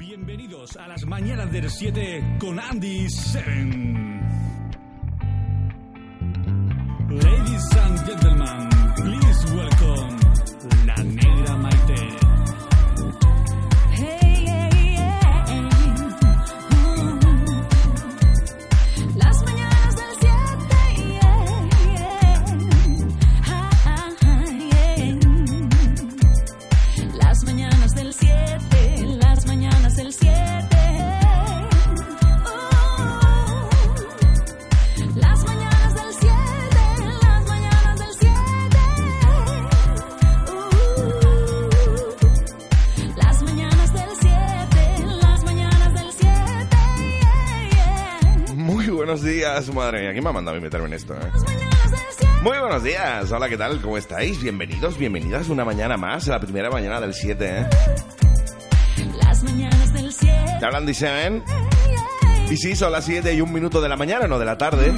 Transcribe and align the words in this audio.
Bienvenidos 0.00 0.78
a 0.78 0.88
las 0.88 1.04
mañanas 1.04 1.52
del 1.52 1.68
7 1.68 2.38
con 2.40 2.58
Andy 2.58 3.06
7. 3.10 3.44
Ladies 7.10 7.76
and 7.76 8.06
gentlemen, 8.06 8.69
madre 49.74 50.00
mía. 50.02 50.12
¿Quién 50.12 50.24
me 50.24 50.30
ha 50.30 50.32
mandado 50.32 50.56
a 50.56 50.60
meterme 50.60 50.86
en 50.88 50.94
esto? 50.94 51.14
eh? 51.14 51.30
7. 52.18 52.32
Muy 52.42 52.58
buenos 52.58 52.82
días. 52.82 53.30
Hola, 53.32 53.48
¿qué 53.48 53.56
tal? 53.56 53.80
¿Cómo 53.80 53.98
estáis? 53.98 54.40
Bienvenidos, 54.42 54.96
bienvenidas 54.96 55.48
una 55.48 55.64
mañana 55.64 55.96
más, 55.96 56.26
la 56.28 56.40
primera 56.40 56.70
mañana 56.70 57.00
del 57.00 57.12
7, 57.14 57.44
¿eh? 57.60 57.66
Las 59.22 59.42
mañanas 59.42 59.92
del 59.92 60.12
7. 60.12 60.36
Te 60.58 60.64
hablan 60.66 60.86
de 60.86 60.94
Seven. 60.94 61.42
Y 62.50 62.56
sí, 62.56 62.74
son 62.76 62.92
las 62.92 63.04
7 63.04 63.34
y 63.34 63.40
un 63.40 63.52
minuto 63.52 63.80
de 63.80 63.88
la 63.88 63.96
mañana, 63.96 64.26
no 64.26 64.38
de 64.38 64.44
la 64.44 64.56
tarde. 64.58 64.92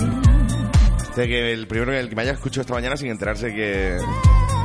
Sé 1.14 1.26
que 1.28 1.52
el 1.52 1.66
primero 1.66 1.92
que- 1.92 2.00
el 2.00 2.08
que 2.08 2.16
me 2.16 2.22
haya 2.22 2.32
escuchado 2.32 2.62
esta 2.62 2.74
mañana 2.74 2.96
sin 2.96 3.08
enterarse 3.10 3.48
que, 3.52 3.98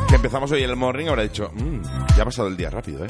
que 0.08 0.16
empezamos 0.16 0.52
hoy 0.52 0.64
el 0.64 0.76
morning 0.76 1.08
habrá 1.08 1.24
dicho, 1.24 1.50
"Mm, 1.54 1.82
ya 2.16 2.22
ha 2.22 2.26
pasado 2.26 2.48
el 2.48 2.56
día 2.56 2.70
rápido, 2.70 3.04
¿eh? 3.06 3.10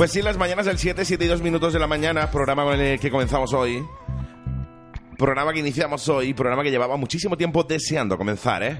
Pues 0.00 0.12
sí, 0.12 0.22
las 0.22 0.38
mañanas 0.38 0.64
del 0.64 0.78
7, 0.78 1.04
7 1.04 1.22
y 1.22 1.28
2 1.28 1.42
minutos 1.42 1.74
de 1.74 1.78
la 1.78 1.86
mañana, 1.86 2.30
programa 2.30 2.64
con 2.64 2.80
el 2.80 2.98
que 2.98 3.10
comenzamos 3.10 3.52
hoy. 3.52 3.86
Programa 5.18 5.52
que 5.52 5.58
iniciamos 5.58 6.08
hoy, 6.08 6.32
programa 6.32 6.62
que 6.62 6.70
llevaba 6.70 6.96
muchísimo 6.96 7.36
tiempo 7.36 7.64
deseando 7.64 8.16
comenzar, 8.16 8.62
¿eh? 8.62 8.78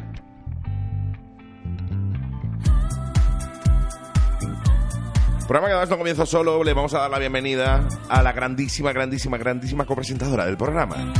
Programa 5.40 5.66
que 5.66 5.72
además 5.74 5.90
no 5.90 5.98
comienzo 5.98 6.24
solo, 6.24 6.64
le 6.64 6.72
vamos 6.72 6.94
a 6.94 7.00
dar 7.00 7.10
la 7.10 7.18
bienvenida 7.18 7.86
a 8.08 8.22
la 8.22 8.32
grandísima, 8.32 8.90
grandísima, 8.94 9.36
grandísima 9.36 9.84
copresentadora 9.84 10.46
del 10.46 10.56
programa. 10.56 11.12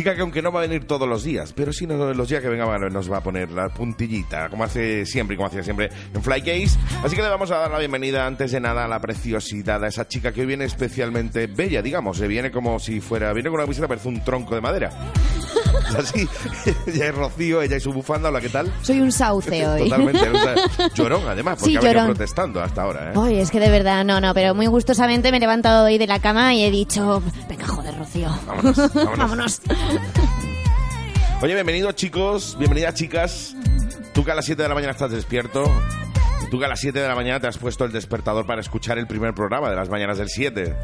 Chica 0.00 0.14
que 0.14 0.22
aunque 0.22 0.40
no 0.40 0.50
va 0.50 0.60
a 0.60 0.62
venir 0.66 0.86
todos 0.86 1.06
los 1.06 1.24
días, 1.24 1.52
pero 1.54 1.74
sí 1.74 1.86
no- 1.86 2.14
los 2.14 2.26
días 2.26 2.40
que 2.40 2.48
venga 2.48 2.64
nos 2.88 3.12
va 3.12 3.18
a 3.18 3.22
poner 3.22 3.50
la 3.50 3.68
puntillita, 3.68 4.48
como 4.48 4.64
hace 4.64 5.04
siempre 5.04 5.34
y 5.34 5.36
como 5.36 5.48
hacía 5.48 5.62
siempre 5.62 5.90
en 6.14 6.22
Flycase. 6.22 6.78
Así 7.04 7.14
que 7.16 7.20
le 7.20 7.28
vamos 7.28 7.50
a 7.50 7.58
dar 7.58 7.70
la 7.70 7.78
bienvenida 7.78 8.26
antes 8.26 8.50
de 8.52 8.60
nada 8.60 8.86
a 8.86 8.88
la 8.88 8.98
preciosidad, 8.98 9.84
a 9.84 9.88
esa 9.88 10.08
chica 10.08 10.32
que 10.32 10.40
hoy 10.40 10.46
viene 10.46 10.64
especialmente 10.64 11.48
bella, 11.48 11.82
digamos, 11.82 12.16
se 12.16 12.28
viene 12.28 12.50
como 12.50 12.78
si 12.80 13.02
fuera, 13.02 13.30
viene 13.34 13.50
con 13.50 13.56
una 13.56 13.64
camiseta 13.64 13.88
parece 13.88 14.08
un 14.08 14.24
tronco 14.24 14.54
de 14.54 14.62
madera. 14.62 14.90
Así, 15.98 16.26
ella 16.86 17.08
es 17.08 17.14
Rocío, 17.14 17.60
ella 17.60 17.76
y 17.76 17.80
su 17.80 17.92
bufanda, 17.92 18.30
hola, 18.30 18.40
¿qué 18.40 18.48
tal? 18.48 18.72
Soy 18.80 19.00
un 19.02 19.12
sauce 19.12 19.66
hoy. 19.68 19.82
Totalmente, 19.82 20.26
llorón 20.94 21.24
además, 21.28 21.58
porque 21.60 21.72
Sí, 21.72 21.76
ha 21.76 21.80
venido 21.82 22.06
protestando 22.06 22.62
hasta 22.62 22.82
ahora, 22.84 23.10
¿eh? 23.10 23.14
Ay, 23.16 23.38
es 23.40 23.50
que 23.50 23.60
de 23.60 23.68
verdad, 23.68 24.02
no, 24.02 24.18
no, 24.18 24.32
pero 24.32 24.54
muy 24.54 24.66
gustosamente 24.66 25.30
me 25.30 25.36
he 25.36 25.40
levantado 25.40 25.84
hoy 25.84 25.98
de 25.98 26.06
la 26.06 26.20
cama 26.20 26.54
y 26.54 26.64
he 26.64 26.70
dicho, 26.70 27.22
venga, 27.50 27.66
Vámonos, 28.14 28.76
vámonos. 28.94 28.94
Vámonos. 29.18 29.62
Oye, 31.42 31.54
bienvenidos 31.54 31.94
chicos, 31.94 32.56
bienvenidas 32.58 32.94
chicas. 32.94 33.54
Tú 34.12 34.24
que 34.24 34.32
a 34.32 34.34
las 34.34 34.44
7 34.44 34.62
de 34.62 34.68
la 34.68 34.74
mañana 34.74 34.92
estás 34.92 35.10
despierto. 35.10 35.64
Tú 36.50 36.58
que 36.58 36.64
a 36.64 36.68
las 36.68 36.80
7 36.80 36.98
de 36.98 37.06
la 37.06 37.14
mañana 37.14 37.38
te 37.40 37.46
has 37.46 37.56
puesto 37.56 37.84
el 37.84 37.92
despertador 37.92 38.46
para 38.46 38.60
escuchar 38.60 38.98
el 38.98 39.06
primer 39.06 39.32
programa 39.32 39.70
de 39.70 39.76
las 39.76 39.88
mañanas 39.88 40.18
del 40.18 40.28
7. 40.28 40.74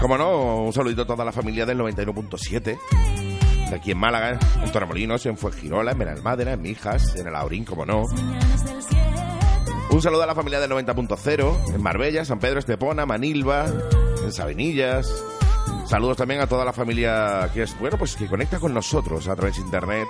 Como 0.00 0.16
no, 0.16 0.62
un 0.64 0.72
saludito 0.72 1.02
a 1.02 1.06
toda 1.06 1.24
la 1.24 1.32
familia 1.32 1.66
del 1.66 1.78
91.7. 1.78 2.78
De 3.70 3.76
aquí 3.76 3.90
en 3.90 3.98
Málaga, 3.98 4.38
en 4.62 4.72
Torremolinos, 4.72 5.26
en 5.26 5.36
Fuengirola, 5.36 5.92
en 5.92 5.98
Benalmádena, 5.98 6.52
en 6.52 6.62
Mijas, 6.62 7.14
en 7.16 7.28
el 7.28 7.36
Aurín, 7.36 7.64
como 7.64 7.84
no. 7.84 8.04
Mañanas 8.04 8.64
del 8.64 8.82
7. 8.82 9.02
Un 9.90 10.02
saludo 10.02 10.22
a 10.22 10.26
la 10.26 10.34
familia 10.34 10.60
del 10.60 10.70
90.0, 10.70 11.74
en 11.74 11.82
Marbella, 11.82 12.24
San 12.24 12.38
Pedro 12.38 12.58
Estepona, 12.58 13.06
Manilva, 13.06 13.66
en. 14.32 15.06
Saludos 15.86 16.16
también 16.16 16.40
a 16.40 16.46
toda 16.46 16.64
la 16.64 16.72
familia 16.72 17.50
que 17.52 17.62
es, 17.62 17.78
bueno, 17.78 17.96
pues 17.98 18.16
que 18.16 18.26
conecta 18.26 18.58
con 18.58 18.74
nosotros 18.74 19.28
a 19.28 19.36
través 19.36 19.56
de 19.56 19.62
internet. 19.62 20.08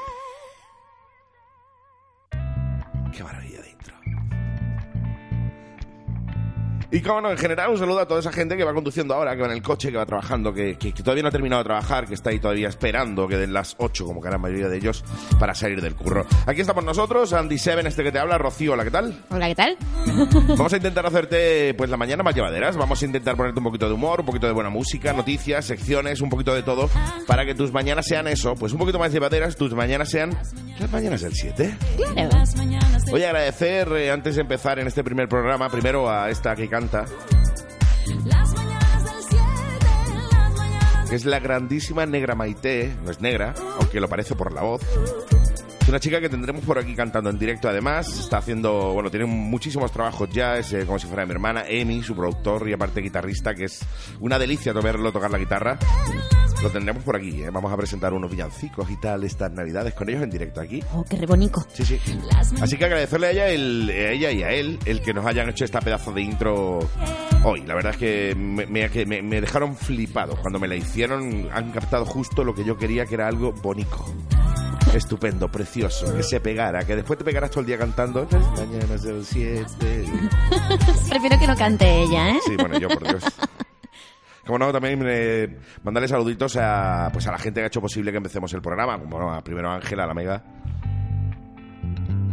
Y 6.96 7.02
como 7.02 7.20
no, 7.20 7.30
en 7.30 7.36
general 7.36 7.70
un 7.70 7.76
saludo 7.78 8.00
a 8.00 8.08
toda 8.08 8.20
esa 8.20 8.32
gente 8.32 8.56
que 8.56 8.64
va 8.64 8.72
conduciendo 8.72 9.12
ahora, 9.14 9.34
que 9.34 9.42
va 9.42 9.48
en 9.48 9.52
el 9.52 9.62
coche, 9.62 9.90
que 9.90 9.98
va 9.98 10.06
trabajando, 10.06 10.52
que, 10.54 10.78
que- 10.78 10.92
que 10.94 11.02
todavía 11.02 11.22
no 11.22 11.28
ha 11.28 11.32
terminado 11.32 11.60
de 11.62 11.66
trabajar, 11.66 12.06
que 12.06 12.14
está 12.14 12.30
ahí 12.30 12.38
todavía 12.38 12.68
esperando 12.68 13.28
que 13.28 13.36
den 13.36 13.52
las 13.52 13.74
8, 13.78 14.06
como 14.06 14.22
que 14.22 14.30
la 14.30 14.38
mayoría 14.38 14.68
de 14.68 14.78
ellos, 14.78 15.04
para 15.38 15.54
salir 15.54 15.82
del 15.82 15.94
curro. 15.94 16.24
Aquí 16.46 16.62
estamos 16.62 16.82
nosotros, 16.84 17.34
Andy 17.34 17.58
Seven, 17.58 17.86
este 17.86 18.02
que 18.02 18.12
te 18.12 18.18
habla, 18.18 18.38
Rocío, 18.38 18.72
hola, 18.72 18.84
¿qué 18.84 18.90
tal? 18.90 19.24
Hola, 19.28 19.46
¿qué 19.48 19.54
tal? 19.54 19.76
Vamos 20.56 20.72
a 20.72 20.76
intentar 20.76 21.04
hacerte 21.04 21.74
pues 21.74 21.90
la 21.90 21.98
mañana 21.98 22.22
más 22.22 22.34
llevaderas. 22.34 22.78
Vamos 22.78 23.02
a 23.02 23.04
intentar 23.04 23.36
ponerte 23.36 23.58
un 23.60 23.64
poquito 23.64 23.88
de 23.88 23.94
humor, 23.94 24.20
un 24.20 24.26
poquito 24.26 24.46
de 24.46 24.54
buena 24.54 24.70
música, 24.70 25.12
noticias, 25.12 25.66
secciones, 25.66 26.22
un 26.22 26.30
poquito 26.30 26.54
de 26.54 26.62
todo, 26.62 26.88
para 27.26 27.44
que 27.44 27.54
tus 27.54 27.72
mañanas 27.72 28.06
sean 28.06 28.26
eso, 28.26 28.54
pues 28.54 28.72
un 28.72 28.78
poquito 28.78 28.98
más 28.98 29.12
llevaderas, 29.12 29.54
tus 29.56 29.74
mañanas 29.74 30.08
sean 30.08 30.30
las 30.80 30.90
mañanas 30.90 31.20
del 31.20 31.34
7. 31.34 31.76
Claro. 32.14 32.30
Voy 33.10 33.22
a 33.22 33.26
agradecer 33.28 33.88
eh, 33.92 34.10
antes 34.10 34.34
de 34.36 34.40
empezar 34.40 34.78
en 34.78 34.86
este 34.86 35.04
primer 35.04 35.28
programa, 35.28 35.68
primero 35.68 36.10
a 36.10 36.30
esta 36.30 36.54
que 36.56 36.68
canta, 36.68 36.85
Las 36.92 38.54
mañanas 38.54 39.04
del 39.04 39.22
7. 39.28 39.44
Las 40.32 40.56
mañanas 40.56 41.10
que 41.10 41.16
es 41.16 41.24
la 41.24 41.40
grandísima 41.40 42.06
Negra 42.06 42.34
Maite, 42.34 42.94
no 43.02 43.10
es 43.10 43.20
negra, 43.20 43.54
aunque 43.80 44.00
lo 44.00 44.08
parece 44.08 44.34
por 44.36 44.52
la 44.52 44.62
voz. 44.62 44.82
Una 45.88 46.00
chica 46.00 46.20
que 46.20 46.28
tendremos 46.28 46.64
por 46.64 46.78
aquí 46.78 46.94
cantando 46.96 47.30
en 47.30 47.38
directo 47.38 47.68
además, 47.68 48.08
está 48.18 48.38
haciendo, 48.38 48.92
bueno, 48.92 49.08
tiene 49.08 49.24
muchísimos 49.24 49.92
trabajos 49.92 50.28
ya, 50.30 50.58
es 50.58 50.72
eh, 50.72 50.84
como 50.84 50.98
si 50.98 51.06
fuera 51.06 51.24
mi 51.24 51.30
hermana, 51.30 51.62
Emi, 51.68 52.02
su 52.02 52.16
productor 52.16 52.68
y 52.68 52.72
aparte 52.72 53.00
guitarrista, 53.00 53.54
que 53.54 53.64
es 53.66 53.80
una 54.18 54.36
delicia 54.36 54.72
verlo 54.72 55.12
tocar 55.12 55.30
la 55.30 55.38
guitarra. 55.38 55.78
Lo 56.60 56.70
tendremos 56.70 57.04
por 57.04 57.14
aquí, 57.14 57.40
¿eh? 57.42 57.50
vamos 57.50 57.72
a 57.72 57.76
presentar 57.76 58.12
unos 58.14 58.30
villancicos 58.30 58.90
y 58.90 58.96
tal 58.96 59.22
estas 59.22 59.52
navidades 59.52 59.94
con 59.94 60.08
ellos 60.08 60.22
en 60.22 60.30
directo 60.30 60.60
aquí. 60.60 60.82
Oh, 60.92 61.04
qué 61.08 61.16
rebonico. 61.18 61.64
Sí, 61.72 61.84
sí. 61.84 62.00
Así 62.60 62.76
que 62.76 62.84
agradecerle 62.86 63.28
a 63.28 63.30
ella, 63.30 63.48
el- 63.50 63.88
a 63.90 64.10
ella 64.10 64.30
y 64.32 64.42
a 64.42 64.50
él 64.50 64.78
el 64.86 65.00
que 65.02 65.14
nos 65.14 65.24
hayan 65.24 65.48
hecho 65.50 65.64
esta 65.64 65.80
pedazo 65.80 66.12
de 66.12 66.22
intro 66.22 66.80
hoy. 67.44 67.60
La 67.64 67.74
verdad 67.76 67.92
es 67.92 67.98
que 67.98 68.34
me, 68.34 68.66
me- 68.66 69.22
me 69.22 69.40
dejaron 69.40 69.76
flipado. 69.76 70.34
Cuando 70.36 70.58
me 70.58 70.66
la 70.66 70.74
hicieron 70.74 71.48
han 71.52 71.70
captado 71.70 72.04
justo 72.06 72.42
lo 72.42 72.54
que 72.54 72.64
yo 72.64 72.76
quería, 72.76 73.04
que 73.06 73.14
era 73.14 73.28
algo 73.28 73.52
bonito. 73.52 74.04
Estupendo, 74.96 75.48
precioso, 75.48 76.14
que 76.16 76.22
se 76.22 76.40
pegara, 76.40 76.84
que 76.84 76.96
después 76.96 77.18
te 77.18 77.24
pegaras 77.24 77.50
todo 77.50 77.60
el 77.60 77.66
día 77.66 77.76
cantando 77.76 78.26
mañanas 78.56 79.02
del 79.02 79.24
7. 79.24 79.66
Prefiero 81.10 81.38
que 81.38 81.46
no 81.46 81.54
cante 81.54 82.02
ella, 82.02 82.30
¿eh? 82.30 82.38
Sí, 82.46 82.56
bueno, 82.56 82.78
yo 82.78 82.88
por 82.88 83.02
Dios. 83.06 83.22
Como 84.46 84.58
no, 84.58 84.72
también 84.72 85.02
eh, 85.06 85.58
mandarle 85.82 86.08
saluditos 86.08 86.56
a, 86.56 87.10
pues 87.12 87.26
a 87.26 87.32
la 87.32 87.38
gente 87.38 87.60
que 87.60 87.64
ha 87.64 87.66
hecho 87.66 87.80
posible 87.80 88.10
que 88.12 88.16
empecemos 88.18 88.52
el 88.54 88.62
programa, 88.62 88.98
como 88.98 89.18
no, 89.18 89.34
a 89.34 89.42
primero 89.42 89.70
Ángela, 89.70 90.04
a 90.04 90.06
la 90.06 90.14
Mega, 90.14 90.42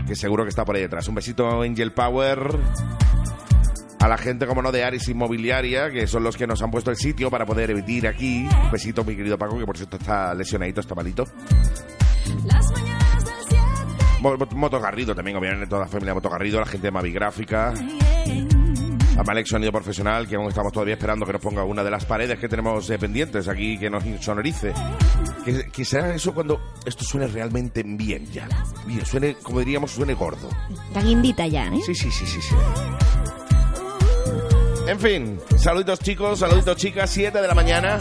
que 0.08 0.16
seguro 0.16 0.44
que 0.44 0.50
está 0.50 0.64
por 0.64 0.76
ahí 0.76 0.84
detrás. 0.84 1.08
Un 1.08 1.16
besito 1.16 1.62
Angel 1.62 1.92
Power, 1.92 2.60
a 4.00 4.08
la 4.08 4.18
gente, 4.18 4.46
como 4.46 4.62
no, 4.62 4.72
de 4.72 4.84
Aris 4.84 5.08
Inmobiliaria, 5.08 5.90
que 5.90 6.08
son 6.08 6.24
los 6.24 6.38
que 6.38 6.46
nos 6.46 6.62
han 6.62 6.70
puesto 6.70 6.92
el 6.92 6.98
sitio 6.98 7.32
para 7.32 7.46
poder 7.46 7.72
emitir 7.72 8.08
aquí. 8.08 8.48
Un 8.64 8.72
besito, 8.72 9.04
mi 9.04 9.16
querido 9.16 9.38
Paco, 9.38 9.58
que 9.58 9.66
por 9.66 9.76
cierto 9.78 9.98
está 9.98 10.34
lesionadito, 10.36 10.82
está 10.82 10.94
malito. 10.94 11.26
Las 12.46 12.72
mañanas 12.72 13.26
del 13.26 13.34
7. 13.50 13.64
Mo- 14.22 14.38
Mo- 14.38 14.48
Moto 14.56 14.80
Garrido 14.80 15.14
también, 15.16 15.38
obviamente, 15.38 15.68
toda 15.68 15.82
la 15.82 15.88
familia 15.88 16.12
de 16.12 16.16
Moto 16.16 16.30
Garrido, 16.30 16.60
la 16.60 16.66
gente 16.66 16.88
de 16.88 16.92
Mavi 16.92 17.12
Gráfica. 17.12 17.74
A 19.16 19.22
Malek 19.22 19.46
Sonido 19.46 19.72
Profesional, 19.72 20.28
que 20.28 20.36
aún 20.36 20.48
estamos 20.48 20.74
todavía 20.74 20.96
esperando 20.96 21.24
que 21.24 21.34
nos 21.34 21.42
ponga 21.42 21.64
una 21.64 21.84
de 21.84 21.92
las 21.92 22.04
paredes 22.04 22.40
que 22.40 22.50
tenemos 22.50 22.90
eh, 22.90 22.98
pendientes 22.98 23.48
aquí, 23.48 23.78
que 23.78 23.88
nos 23.88 24.04
sonorice. 24.22 24.74
Que, 25.46 25.70
que 25.70 25.86
sea 25.86 26.16
eso 26.16 26.34
cuando 26.34 26.60
esto 26.84 27.04
suene 27.04 27.28
realmente 27.28 27.84
bien 27.86 28.26
ya. 28.32 28.48
Bien, 28.88 29.06
suene, 29.06 29.36
como 29.36 29.60
diríamos, 29.60 29.92
suene 29.92 30.16
gordo. 30.16 30.50
La 30.96 31.02
guindita 31.04 31.46
ya, 31.46 31.68
¿eh? 31.68 31.80
Sí, 31.86 31.94
sí, 31.94 32.10
sí, 32.10 32.26
sí, 32.26 32.42
sí. 32.42 32.56
En 34.88 35.00
fin, 35.00 35.40
saluditos 35.58 36.00
chicos, 36.00 36.40
saluditos 36.40 36.76
chicas, 36.78 37.10
7 37.12 37.40
de 37.40 37.48
la 37.48 37.54
mañana. 37.54 38.00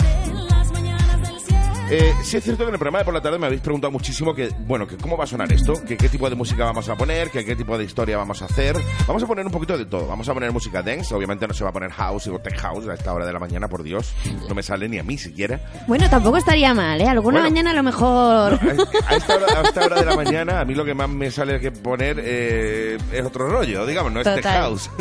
Eh, 1.95 2.15
sí 2.23 2.39
es 2.39 2.45
cierto 2.45 2.65
que 2.65 2.69
en 2.71 2.75
el 2.75 2.79
programa 2.79 3.01
de 3.01 3.05
por 3.05 3.13
la 3.13 3.21
tarde 3.21 3.39
me 3.39 3.45
habéis 3.45 3.61
preguntado 3.61 3.91
muchísimo 3.91 4.35
que, 4.35 4.49
bueno, 4.61 4.87
que 4.87 4.97
cómo 4.97 5.15
va 5.15 5.25
a 5.25 5.27
sonar 5.27 5.53
esto, 5.53 5.75
que 5.87 5.99
qué 5.99 6.09
tipo 6.09 6.31
de 6.31 6.35
música 6.35 6.65
vamos 6.65 6.89
a 6.89 6.97
poner, 6.97 7.31
que 7.31 7.45
qué 7.45 7.55
tipo 7.55 7.77
de 7.77 7.85
historia 7.85 8.17
vamos 8.17 8.41
a 8.41 8.47
hacer. 8.47 8.77
Vamos 9.07 9.23
a 9.23 9.27
poner 9.27 9.45
un 9.45 9.53
poquito 9.53 9.77
de 9.77 9.85
todo. 9.85 10.07
Vamos 10.07 10.27
a 10.27 10.33
poner 10.33 10.51
música 10.53 10.83
dance, 10.83 11.15
obviamente 11.15 11.47
no 11.47 11.53
se 11.53 11.65
va 11.65 11.69
a 11.69 11.73
poner 11.75 11.91
house 11.91 12.29
o 12.29 12.39
tech 12.39 12.59
house 12.61 12.89
a 12.89 12.95
esta 12.95 13.13
hora 13.13 13.27
de 13.27 13.33
la 13.35 13.39
mañana, 13.39 13.69
por 13.69 13.83
Dios. 13.83 14.15
No 14.49 14.55
me 14.55 14.63
sale 14.63 14.89
ni 14.89 14.99
a 14.99 15.03
mí 15.03 15.19
siquiera. 15.19 15.61
Bueno, 15.87 16.09
tampoco 16.09 16.39
estaría 16.39 16.73
mal, 16.73 16.99
¿eh? 16.99 17.07
Alguna 17.07 17.41
Bueno. 17.41 17.51
mañana 17.51 17.71
a 17.73 17.75
lo 17.75 17.83
mejor... 17.83 18.59
A 19.07 19.15
esta, 19.17 19.37
hora, 19.37 19.47
a 19.61 19.63
esta 19.63 19.85
hora 19.85 19.97
de 20.01 20.07
la 20.07 20.17
mañana, 20.17 20.61
a 20.61 20.65
mí 20.65 20.75
lo 20.75 20.87
que 20.87 20.95
más 20.95 21.11
me 21.11 21.31
sale 21.31 21.61
que 21.61 21.73
poner 21.73 22.19
eh, 22.25 22.97
es 23.13 23.23
otro 23.23 23.51
rollo, 23.51 23.85
digamos, 23.85 24.11
no 24.13 24.21
es 24.23 24.35
tech 24.35 24.45
house. 24.45 24.91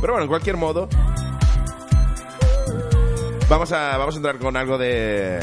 Pero 0.00 0.14
bueno, 0.14 0.22
en 0.22 0.28
cualquier 0.28 0.56
modo, 0.56 0.88
vamos 3.48 3.70
a, 3.70 3.96
vamos 3.98 4.14
a 4.14 4.18
entrar 4.18 4.38
con 4.38 4.56
algo 4.56 4.76
de, 4.78 5.38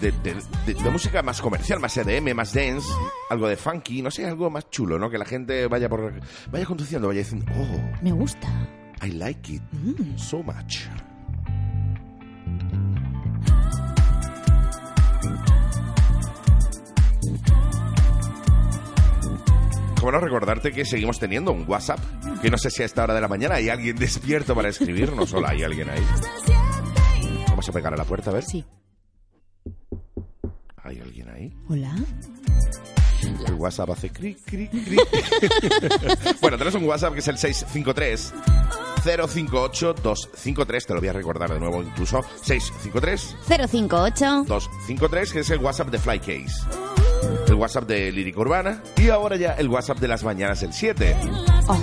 de, 0.00 0.12
de- 0.12 0.34
de- 0.66 0.74
de 0.74 0.90
música 0.90 1.22
más 1.22 1.40
comercial, 1.40 1.80
más 1.80 1.96
EDM, 1.96 2.34
más 2.34 2.52
dance, 2.52 2.88
algo 3.30 3.48
de 3.48 3.56
funky, 3.56 4.02
no 4.02 4.10
sé, 4.10 4.26
algo 4.26 4.50
más 4.50 4.68
chulo, 4.70 4.98
¿no? 4.98 5.08
Que 5.10 5.18
la 5.18 5.24
gente 5.24 5.66
vaya 5.66 5.88
por 5.88 6.12
vaya 6.50 6.64
conduciendo, 6.66 7.08
vaya 7.08 7.20
diciendo, 7.20 7.46
oh, 7.56 8.02
Me 8.02 8.12
gusta. 8.12 8.48
I 9.02 9.10
like 9.12 9.52
it 9.52 9.62
so 10.16 10.42
much. 10.42 10.86
Como 19.98 20.12
no 20.12 20.20
recordarte 20.20 20.72
que 20.72 20.84
seguimos 20.84 21.18
teniendo 21.18 21.52
un 21.52 21.64
WhatsApp, 21.68 21.98
que 22.42 22.50
no 22.50 22.58
sé 22.58 22.70
si 22.70 22.82
a 22.82 22.86
esta 22.86 23.02
hora 23.04 23.14
de 23.14 23.20
la 23.20 23.28
mañana 23.28 23.56
hay 23.56 23.70
alguien 23.70 23.96
despierto 23.96 24.54
para 24.54 24.68
escribirnos, 24.68 25.28
solo 25.30 25.48
hay 25.48 25.62
alguien 25.62 25.88
ahí. 25.90 26.02
Vamos 27.48 27.68
a 27.68 27.72
pegar 27.72 27.92
a 27.94 27.96
la 27.96 28.04
puerta, 28.04 28.30
a 28.30 28.34
ver. 28.34 28.44
Sí. 28.44 28.64
¿Hay 30.86 31.00
alguien 31.00 31.28
ahí? 31.28 31.52
Hola. 31.68 31.92
El 33.46 33.54
WhatsApp 33.54 33.90
hace 33.90 34.10
cric, 34.10 34.38
cric, 34.44 34.70
cric. 34.70 35.00
bueno, 36.40 36.56
tenemos 36.56 36.74
un 36.80 36.84
WhatsApp 36.84 37.14
que 37.14 37.20
es 37.20 37.28
el 37.28 37.38
653 37.38 38.32
058 39.02 39.94
253. 39.94 40.86
Te 40.86 40.94
lo 40.94 41.00
voy 41.00 41.08
a 41.08 41.12
recordar 41.12 41.52
de 41.52 41.58
nuevo 41.58 41.82
incluso. 41.82 42.22
653 42.42 43.36
058. 43.48 44.44
253, 44.46 45.32
que 45.32 45.40
es 45.40 45.50
el 45.50 45.58
WhatsApp 45.58 45.88
de 45.88 45.98
Flycase. 45.98 46.54
El 47.48 47.54
WhatsApp 47.54 47.88
de 47.88 48.12
Lírica 48.12 48.40
Urbana. 48.40 48.82
Y 48.96 49.08
ahora 49.08 49.36
ya 49.36 49.54
el 49.54 49.68
WhatsApp 49.68 49.98
de 49.98 50.08
las 50.08 50.22
mañanas 50.22 50.60
del 50.60 50.72
7. 50.72 51.16
Oh, 51.68 51.80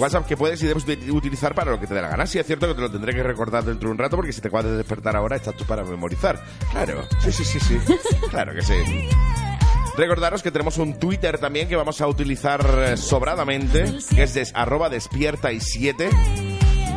WhatsApp 0.00 0.26
que 0.26 0.36
puedes 0.36 0.62
y 0.62 0.66
debes 0.66 0.86
de- 0.86 1.10
utilizar 1.12 1.54
para 1.54 1.70
lo 1.70 1.78
que 1.80 1.86
te 1.86 1.94
dé 1.94 2.02
la 2.02 2.08
gana. 2.08 2.26
Sí, 2.26 2.38
es 2.38 2.46
cierto 2.46 2.66
que 2.68 2.74
te 2.74 2.80
lo 2.80 2.90
tendré 2.90 3.14
que 3.14 3.22
recordar 3.22 3.64
dentro 3.64 3.88
de 3.88 3.92
un 3.92 3.98
rato 3.98 4.16
porque 4.16 4.32
si 4.32 4.40
te 4.40 4.48
acabas 4.48 4.66
de 4.66 4.76
despertar 4.76 5.16
ahora 5.16 5.36
estás 5.36 5.56
tú 5.56 5.64
para 5.64 5.84
memorizar. 5.84 6.42
Claro, 6.70 7.04
sí, 7.20 7.32
sí, 7.32 7.44
sí, 7.44 7.60
sí. 7.60 7.78
Claro 8.30 8.54
que 8.54 8.62
sí. 8.62 8.74
Recordaros 9.96 10.42
que 10.42 10.50
tenemos 10.50 10.78
un 10.78 10.98
Twitter 10.98 11.38
también 11.38 11.68
que 11.68 11.76
vamos 11.76 12.00
a 12.00 12.06
utilizar 12.06 12.64
eh, 12.78 12.96
sobradamente, 12.96 13.84
que 14.14 14.22
es 14.22 14.34
des- 14.34 14.52
arroba 14.54 14.88
despierta 14.88 15.52
y 15.52 15.60
7, 15.60 16.08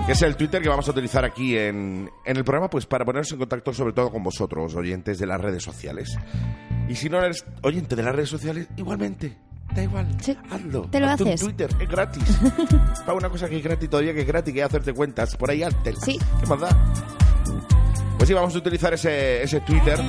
que 0.05 0.11
es 0.11 0.21
el 0.21 0.35
Twitter 0.37 0.61
que 0.61 0.69
vamos 0.69 0.87
a 0.87 0.91
utilizar 0.91 1.25
aquí 1.25 1.57
en, 1.57 2.09
en 2.23 2.37
el 2.37 2.43
programa, 2.43 2.69
pues 2.69 2.85
para 2.85 3.03
ponernos 3.03 3.31
en 3.31 3.39
contacto 3.39 3.73
sobre 3.73 3.93
todo 3.93 4.11
con 4.11 4.23
vosotros, 4.23 4.75
oyentes 4.75 5.17
de 5.19 5.25
las 5.25 5.41
redes 5.41 5.63
sociales. 5.63 6.17
Y 6.87 6.95
si 6.95 7.09
no 7.09 7.17
eres 7.21 7.45
oyente 7.63 7.95
de 7.95 8.03
las 8.03 8.15
redes 8.15 8.29
sociales, 8.29 8.67
igualmente. 8.77 9.35
Da 9.73 9.81
igual, 9.83 10.07
Sí, 10.21 10.37
hazlo. 10.51 10.81
te 10.83 10.99
lo 10.99 11.07
Hazte 11.09 11.23
un 11.23 11.29
haces. 11.29 11.41
Twitter, 11.41 11.69
es 11.79 11.89
gratis. 11.89 12.23
Para 13.05 13.13
una 13.17 13.29
cosa 13.29 13.49
que 13.49 13.57
es 13.57 13.63
gratis 13.63 13.89
todavía, 13.89 14.13
que 14.13 14.21
es 14.21 14.27
gratis, 14.27 14.53
que 14.53 14.59
es 14.59 14.65
hacerte 14.65 14.93
cuentas. 14.93 15.35
Por 15.35 15.49
ahí 15.49 15.63
hazte. 15.63 15.93
Sí. 15.95 16.19
¿Qué 16.39 16.45
más 16.45 16.59
da? 16.59 16.93
Pues 18.17 18.27
sí, 18.27 18.33
vamos 18.33 18.53
a 18.55 18.57
utilizar 18.59 18.93
ese, 18.93 19.43
ese 19.43 19.61
Twitter 19.61 19.99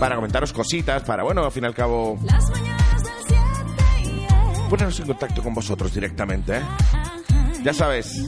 para 0.00 0.16
comentaros 0.16 0.52
cositas, 0.52 1.02
para, 1.04 1.22
bueno, 1.22 1.44
al 1.44 1.52
fin 1.52 1.62
y 1.62 1.66
al 1.66 1.74
cabo, 1.74 2.18
Las 2.24 2.50
mañanas 2.50 3.04
del 3.04 3.12
7 3.28 4.66
ponernos 4.68 4.98
en 5.00 5.06
contacto 5.06 5.42
con 5.42 5.54
vosotros 5.54 5.94
directamente, 5.94 6.56
¿eh? 6.56 6.62
Ya 7.62 7.72
sabes, 7.72 8.26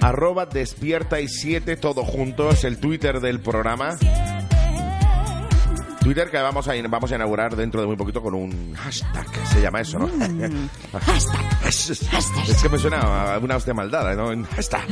arroba 0.00 0.46
despierta 0.46 1.20
y 1.20 1.28
7 1.28 1.76
todo 1.76 2.02
junto, 2.04 2.50
es 2.50 2.64
el 2.64 2.78
Twitter 2.78 3.20
del 3.20 3.38
programa. 3.40 3.96
Twitter 6.04 6.30
que 6.30 6.36
vamos 6.36 6.68
a, 6.68 6.72
vamos 6.88 7.10
a 7.10 7.14
inaugurar 7.14 7.56
dentro 7.56 7.80
de 7.80 7.86
muy 7.86 7.96
poquito 7.96 8.22
con 8.22 8.34
un 8.34 8.74
hashtag, 8.74 9.26
se 9.50 9.62
llama 9.62 9.80
eso, 9.80 9.98
¿no? 9.98 10.06
hashtag. 11.00 11.66
Es 11.66 12.62
que 12.62 12.68
me 12.68 12.78
suena 12.78 13.34
a 13.34 13.38
una 13.38 13.56
hostia 13.56 13.72
maldada, 13.72 14.14
¿no? 14.14 14.30
En 14.30 14.44
hashtag. 14.44 14.84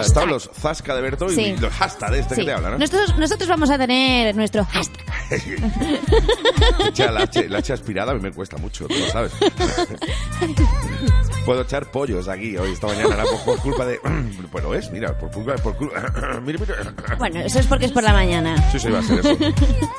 Estaban 0.00 0.30
los 0.30 0.50
Zasca 0.52 0.96
de 0.96 1.00
Berto 1.02 1.26
y 1.26 1.34
Sí. 1.36 1.56
los 1.60 1.72
hashtag 1.72 2.10
de 2.10 2.18
este 2.18 2.34
sí. 2.34 2.40
que 2.40 2.46
te 2.48 2.52
habla, 2.52 2.70
¿no? 2.70 2.78
nosotros, 2.78 3.16
nosotros 3.16 3.48
vamos 3.48 3.70
a 3.70 3.78
tener 3.78 4.34
nuestro 4.34 4.64
hashtag. 4.64 5.00
La, 7.10 7.22
H, 7.22 7.48
la 7.48 7.58
H 7.58 7.72
aspirada 7.72 8.12
a 8.12 8.14
mí 8.14 8.20
me 8.20 8.32
cuesta 8.32 8.56
mucho, 8.56 8.86
tú 8.88 8.94
lo 8.98 9.06
sabes. 9.10 9.32
Puedo 11.44 11.62
echar 11.62 11.90
pollos 11.90 12.28
aquí 12.28 12.56
hoy, 12.56 12.72
esta 12.72 12.86
mañana, 12.86 13.24
por, 13.24 13.44
por 13.44 13.58
culpa 13.62 13.84
de... 13.86 13.98
Bueno, 14.52 14.74
es, 14.74 14.90
mira, 14.90 15.16
por 15.18 15.30
culpa... 15.30 15.54
Por 15.56 15.76
culpa 15.76 16.00
mira, 16.44 16.58
mira. 16.60 17.16
Bueno, 17.18 17.40
eso 17.40 17.58
es 17.60 17.66
porque 17.66 17.86
es 17.86 17.92
por 17.92 18.02
la 18.02 18.12
mañana. 18.12 18.56
Sí, 18.70 18.78
sí, 18.78 18.90
va 18.90 18.98
a 18.98 19.02
ser 19.02 19.18
eso. 19.20 19.36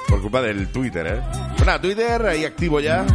Por 0.07 0.21
culpa 0.21 0.41
del 0.41 0.67
Twitter, 0.71 1.07
¿eh? 1.07 1.21
Pues 1.55 1.65
nada, 1.65 1.81
Twitter, 1.81 2.25
ahí 2.25 2.45
activo 2.45 2.79
ya. 2.79 3.05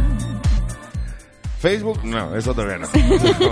Facebook, 1.59 2.03
no, 2.03 2.35
eso 2.35 2.53
todavía 2.53 2.77
no. 2.77 2.87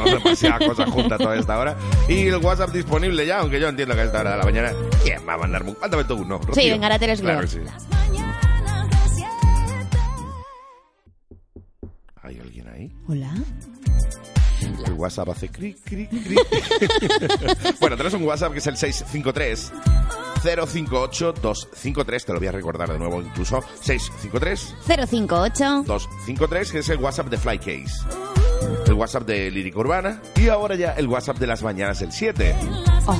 Demasiadas 0.05 0.59
cosas 0.67 0.89
juntas 0.89 1.17
toda 1.19 1.35
esta 1.37 1.57
hora. 1.57 1.75
Y 2.07 2.27
el 2.27 2.35
WhatsApp 2.37 2.71
disponible 2.71 3.25
ya, 3.25 3.39
aunque 3.39 3.59
yo 3.59 3.67
entiendo 3.67 3.95
que 3.95 4.01
a 4.01 4.05
esta 4.05 4.19
hora 4.21 4.31
de 4.31 4.37
la 4.37 4.43
mañana... 4.43 4.71
¿Quién 5.03 5.21
va 5.27 5.33
a 5.33 5.37
mandarme 5.37 5.71
un... 5.71 5.77
Mándame 5.81 6.03
tú 6.03 6.15
uno, 6.15 6.37
Rocío. 6.37 6.73
venga, 6.73 6.85
ahora 6.87 6.99
te 6.99 7.07
les 7.07 7.21
Claro 7.21 7.41
leo. 7.41 7.49
que 7.49 7.55
sí. 7.55 7.59
mañanas 7.89 8.89
del 8.89 9.09
7 9.15 9.29
¿Hay 12.21 12.39
alguien 12.39 12.67
ahí? 12.69 12.91
Hola. 13.07 13.31
El 14.85 14.93
WhatsApp 14.93 15.29
hace 15.29 15.49
cric, 15.49 15.77
cric, 15.83 16.09
cric. 16.09 16.39
bueno, 17.79 17.95
tenemos 17.97 18.13
un 18.13 18.23
WhatsApp 18.23 18.53
que 18.53 18.59
es 18.59 18.67
el 18.67 18.77
653 18.77 19.71
058 20.43 21.33
253. 21.41 22.25
Te 22.25 22.33
lo 22.33 22.39
voy 22.39 22.47
a 22.47 22.51
recordar 22.51 22.91
de 22.91 22.99
nuevo 22.99 23.21
incluso. 23.21 23.61
653 23.81 24.75
058. 24.87 25.83
253, 25.85 26.71
que 26.71 26.79
es 26.79 26.89
el 26.89 26.97
WhatsApp 26.99 27.27
de 27.29 27.37
Flycase. 27.37 27.93
El 28.87 28.93
WhatsApp 28.93 29.23
de 29.27 29.51
Lírica 29.51 29.79
Urbana. 29.79 30.21
Y 30.35 30.49
ahora 30.49 30.75
ya 30.75 30.93
el 30.93 31.07
WhatsApp 31.07 31.37
de 31.37 31.47
las 31.47 31.61
mañanas 31.63 31.99
del 31.99 32.11
7. 32.11 32.55
Oh, 33.07 33.19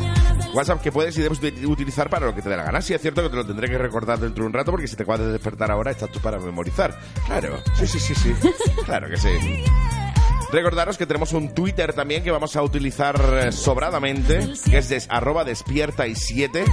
WhatsApp 0.54 0.82
que 0.82 0.92
puedes 0.92 1.18
y 1.18 1.22
debes 1.22 1.42
de- 1.42 1.66
utilizar 1.68 2.10
para 2.10 2.26
lo 2.28 2.34
que 2.34 2.42
te 2.42 2.50
dé 2.50 2.58
la 2.58 2.64
gana. 2.64 2.82
Sí, 2.82 2.94
es 2.94 3.02
cierto 3.02 3.22
que 3.24 3.30
te 3.30 3.36
lo 3.36 3.46
tendré 3.46 3.70
que 3.70 3.78
recordar 3.78 4.20
dentro 4.20 4.44
de 4.44 4.48
un 4.48 4.54
rato 4.54 4.72
porque 4.72 4.88
si 4.88 4.96
te 4.96 5.04
acabas 5.04 5.20
de 5.22 5.32
despertar 5.32 5.70
ahora 5.72 5.92
estás 5.92 6.12
tú 6.12 6.20
para 6.20 6.40
memorizar. 6.40 6.98
Claro, 7.28 7.60
sí, 7.78 7.86
sí, 7.88 8.00
sí, 8.00 8.16
sí. 8.16 8.34
Claro 8.86 9.10
que 9.10 9.18
sí. 9.18 9.30
Recordaros 10.52 10.98
que 10.98 11.06
tenemos 11.06 11.34
un 11.34 11.54
Twitter 11.54 11.94
también 11.94 12.24
que 12.24 12.32
vamos 12.32 12.56
a 12.56 12.62
utilizar 12.64 13.16
eh, 13.44 13.52
sobradamente, 13.52 14.54
que 14.70 14.78
es 14.78 14.90
des- 14.90 15.08
arroba 15.10 15.44
despierta 15.44 16.08
y 16.08 16.16
7, 16.16 16.64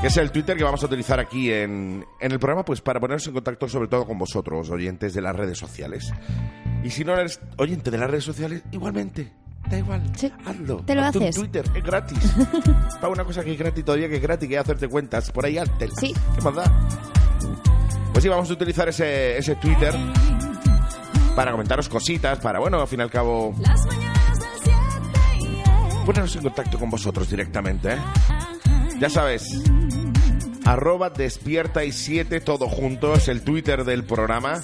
que 0.00 0.06
es 0.06 0.16
el 0.16 0.32
Twitter 0.32 0.56
que 0.56 0.64
vamos 0.64 0.82
a 0.82 0.86
utilizar 0.86 1.20
aquí 1.20 1.52
en, 1.52 2.04
en 2.20 2.32
el 2.32 2.38
programa, 2.40 2.64
pues 2.64 2.80
para 2.80 2.98
ponernos 2.98 3.26
en 3.28 3.34
contacto 3.34 3.68
sobre 3.68 3.88
todo 3.88 4.04
con 4.06 4.18
vosotros, 4.18 4.70
oyentes 4.70 5.14
de 5.14 5.20
las 5.20 5.36
redes 5.36 5.58
sociales. 5.58 6.12
Y 6.82 6.90
si 6.90 7.04
no 7.04 7.12
eres 7.14 7.40
oyente 7.56 7.90
de 7.90 7.98
las 7.98 8.10
redes 8.10 8.24
sociales, 8.24 8.62
igualmente. 8.72 9.32
Da 9.70 9.78
igual, 9.78 10.02
Sí, 10.16 10.32
hazlo. 10.46 10.78
te 10.86 10.94
lo 10.94 11.02
Hazte 11.02 11.18
un 11.18 11.24
haces. 11.24 11.36
Twitter, 11.36 11.64
es 11.74 11.84
gratis. 11.84 12.18
Para 13.00 13.08
una 13.12 13.24
cosa 13.24 13.44
que 13.44 13.52
es 13.52 13.58
gratis 13.58 13.84
todavía, 13.84 14.08
que 14.08 14.16
es 14.16 14.22
gratis, 14.22 14.48
que 14.48 14.54
es 14.54 14.60
hacerte 14.60 14.88
cuentas. 14.88 15.30
Por 15.30 15.44
ahí 15.44 15.58
hazte. 15.58 15.88
Sí. 16.00 16.14
¿Qué 16.34 16.40
más 16.42 16.54
da? 16.54 16.88
Pues 18.12 18.22
sí, 18.22 18.28
vamos 18.28 18.48
a 18.50 18.52
utilizar 18.54 18.88
ese, 18.88 19.36
ese 19.38 19.54
Twitter 19.56 19.94
para 21.38 21.52
comentaros 21.52 21.88
cositas, 21.88 22.40
para, 22.40 22.58
bueno, 22.58 22.80
al 22.80 22.88
fin 22.88 22.98
y 22.98 23.02
al 23.04 23.12
cabo, 23.12 23.54
Las 23.60 23.86
mañanas 23.86 24.40
del 24.40 24.50
7 24.64 26.02
ponernos 26.04 26.34
en 26.34 26.42
contacto 26.42 26.78
con 26.80 26.90
vosotros 26.90 27.30
directamente, 27.30 27.92
¿eh? 27.92 27.98
Ya 28.98 29.08
sabes, 29.08 29.62
arroba 30.64 31.10
despierta 31.10 31.84
y 31.84 31.92
7 31.92 32.40
todo 32.40 32.68
junto, 32.68 33.14
es 33.14 33.28
el 33.28 33.42
Twitter 33.42 33.84
del 33.84 34.02
programa. 34.02 34.60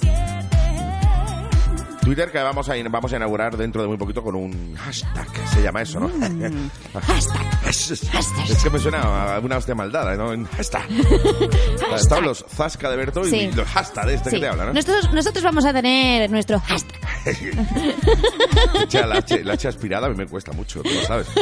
Twitter 2.05 2.31
que 2.31 2.37
vamos 2.37 2.69
a, 2.69 2.73
vamos 2.89 3.11
a 3.11 3.15
inaugurar 3.15 3.57
dentro 3.57 3.81
de 3.81 3.87
muy 3.87 3.97
poquito 3.97 4.23
con 4.23 4.35
un 4.35 4.75
hashtag, 4.75 5.27
se 5.53 5.61
llama 5.63 5.81
eso, 5.81 5.99
¿no? 5.99 6.09
hashtag. 7.01 7.41
Es 7.67 8.63
que 8.63 8.69
me 8.69 8.77
suena 8.79 9.35
a 9.35 9.39
una 9.39 9.57
hostia 9.57 9.73
maldada, 9.73 10.15
¿no? 10.15 10.45
Hashtag. 10.55 10.85
Estaban 11.95 12.25
los 12.25 12.45
Zasca 12.47 12.91
de 12.91 12.95
Berto 12.97 13.21
y 13.27 13.29
Sí. 13.31 13.51
los 13.55 13.67
hashtag 13.67 14.05
de 14.05 14.13
este 14.13 14.29
sí. 14.29 14.35
que 14.35 14.41
te 14.43 14.47
habla, 14.47 14.65
¿no? 14.65 14.73
nosotros, 14.73 15.11
nosotros 15.11 15.43
vamos 15.43 15.65
a 15.65 15.73
tener 15.73 16.29
nuestro 16.29 16.59
hashtag. 16.59 16.99
La, 19.05 19.17
H, 19.17 19.43
la 19.43 19.53
H 19.53 19.67
aspirada 19.67 20.07
a 20.07 20.09
mí 20.09 20.15
me 20.15 20.27
cuesta 20.27 20.51
mucho, 20.51 20.81
tú 20.83 20.89
lo 20.89 21.01
sabes. 21.01 21.27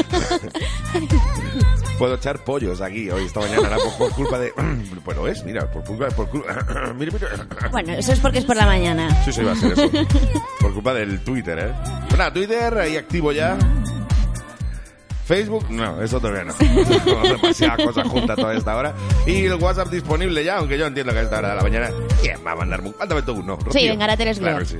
Puedo 1.98 2.16
echar 2.16 2.44
pollos 2.44 2.82
aquí 2.82 3.10
hoy, 3.10 3.26
esta 3.26 3.40
mañana, 3.40 3.70
¿no? 3.70 3.78
por, 3.78 3.98
por 3.98 4.12
culpa 4.14 4.40
de... 4.40 4.54
Bueno, 5.06 5.28
es, 5.28 5.44
mira, 5.44 5.70
por 5.72 5.84
culpa... 5.84 6.08
Por 6.10 6.30
culpa 6.30 6.54
mira, 6.96 7.12
mira. 7.12 7.70
Bueno, 7.72 7.94
eso 7.94 8.14
es 8.14 8.20
porque 8.20 8.40
es 8.40 8.46
por 8.46 8.56
la 8.56 8.66
mañana. 8.66 9.10
Sí, 9.24 9.32
sí, 9.32 9.44
va 9.44 9.52
a 9.52 9.56
ser 9.56 9.74
eso. 9.74 9.90
Por 10.60 10.74
culpa 10.74 10.94
del 10.94 11.20
Twitter, 11.24 11.60
¿eh? 11.60 11.74
Pues 12.08 12.18
nada, 12.18 12.34
Twitter, 12.34 12.78
ahí 12.78 12.98
activo 12.98 13.32
ya. 13.32 13.58
Facebook, 15.26 15.70
no, 15.70 16.02
eso 16.02 16.20
todavía 16.20 16.44
no. 16.44 16.54
Demasiadas 17.24 17.78
cosas 17.86 18.08
juntas 18.08 18.36
toda 18.36 18.54
esta 18.54 18.76
hora. 18.76 18.94
Y 19.26 19.46
el 19.46 19.54
WhatsApp 19.56 19.90
disponible 19.90 20.44
ya, 20.44 20.58
aunque 20.58 20.78
yo 20.78 20.86
entiendo 20.86 21.14
que 21.14 21.20
a 21.20 21.22
esta 21.24 21.38
hora 21.40 21.50
de 21.50 21.56
la 21.56 21.62
mañana. 21.62 21.90
¿Quién 22.22 22.40
va 22.46 22.52
a 22.52 22.56
mandarme 22.56 22.90
un? 22.90 22.96
Mándame 23.00 23.22
tú 23.22 23.34
uno. 23.34 23.56
Rocío. 23.56 23.92
venga, 23.92 24.06
ahora 24.06 24.18
te 24.18 24.26
les 24.26 24.40
Claro 24.40 24.60
que 24.60 24.66
sí. 24.66 24.78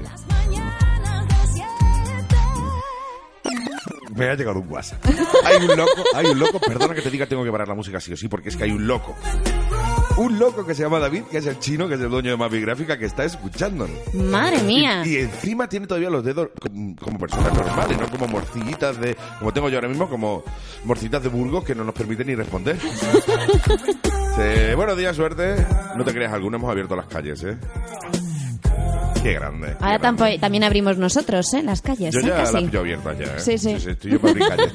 Me 4.16 4.30
ha 4.30 4.36
llegado 4.36 4.60
un 4.60 4.72
WhatsApp. 4.72 5.04
Hay 5.46 5.58
un 5.66 5.76
loco, 5.78 6.04
hay 6.14 6.26
un 6.28 6.40
loco, 6.40 6.60
perdona 6.60 6.94
que 6.94 7.02
te 7.02 7.10
diga, 7.10 7.26
tengo 7.26 7.44
que 7.44 7.52
parar 7.52 7.68
la 7.68 7.74
música 7.76 8.00
sí 8.00 8.14
o 8.14 8.18
sí, 8.18 8.28
porque 8.28 8.50
es 8.50 8.56
que 8.56 8.64
hay 8.64 8.72
un 8.72 8.88
loco. 8.88 9.16
Un 10.18 10.38
loco 10.40 10.66
que 10.66 10.74
se 10.76 10.84
llama 10.84 11.00
David, 11.00 11.24
que 11.24 11.40
es 11.40 11.46
el 11.48 11.60
chino, 11.60 11.88
que 11.88 11.96
es 11.96 12.02
el 12.02 12.10
dueño 12.10 12.32
de 12.32 12.38
Mavi 12.38 12.62
Gráfica, 12.62 12.98
que 12.98 13.06
está 13.06 13.26
escuchándonos. 13.26 13.98
Madre 14.14 14.62
mía. 14.62 15.02
Y, 15.06 15.16
y 15.16 15.18
encima 15.18 15.68
tiene 15.68 15.88
todavía 15.88 16.10
los 16.10 16.24
dedos 16.24 16.50
como, 16.62 16.96
como 16.96 17.18
personas 17.20 17.54
normales, 17.54 17.98
no 18.00 18.08
como 18.10 18.28
morcillitas 18.28 19.00
de. 19.02 19.18
Como 19.40 19.52
tengo 19.52 19.70
yo 19.70 19.78
ahora 19.78 19.88
mismo, 19.90 20.08
como 20.08 20.44
morcillitas 20.86 21.24
de 21.24 21.30
Burgos 21.30 21.64
que 21.64 21.74
no 21.76 21.84
nos 21.84 21.96
permiten 21.96 22.28
ni 22.28 22.36
responder. 22.36 22.78
Sí, 24.36 24.74
buenos 24.76 24.98
días, 24.98 25.16
suerte. 25.16 25.64
No 25.96 26.04
te 26.04 26.12
creas, 26.12 26.34
algunos 26.34 26.60
hemos 26.60 26.72
abierto 26.72 26.96
las 26.96 27.06
calles, 27.06 27.44
¿eh? 27.44 27.56
Qué 29.24 29.34
grande. 29.34 29.68
qué 29.68 29.74
Ahora 29.84 29.98
grande. 29.98 30.22
tampo- 30.24 30.40
también 30.42 30.64
abrimos 30.66 30.98
nosotros, 30.98 31.54
¿eh? 31.54 31.64
Las 31.64 31.82
calles, 31.82 32.14
Yo 32.14 32.20
¿eh? 32.20 32.24
ya 32.28 32.36
Casi. 32.36 32.54
las 32.54 32.64
pillo 32.64 32.80
abiertas 32.82 33.18
ya, 33.18 33.26
¿eh? 33.26 33.40
Sí, 33.40 33.58
sí. 33.58 33.72
estoy 33.72 34.12
yo 34.12 34.20
para 34.20 34.32
abrir 34.32 34.48
calles. 34.50 34.72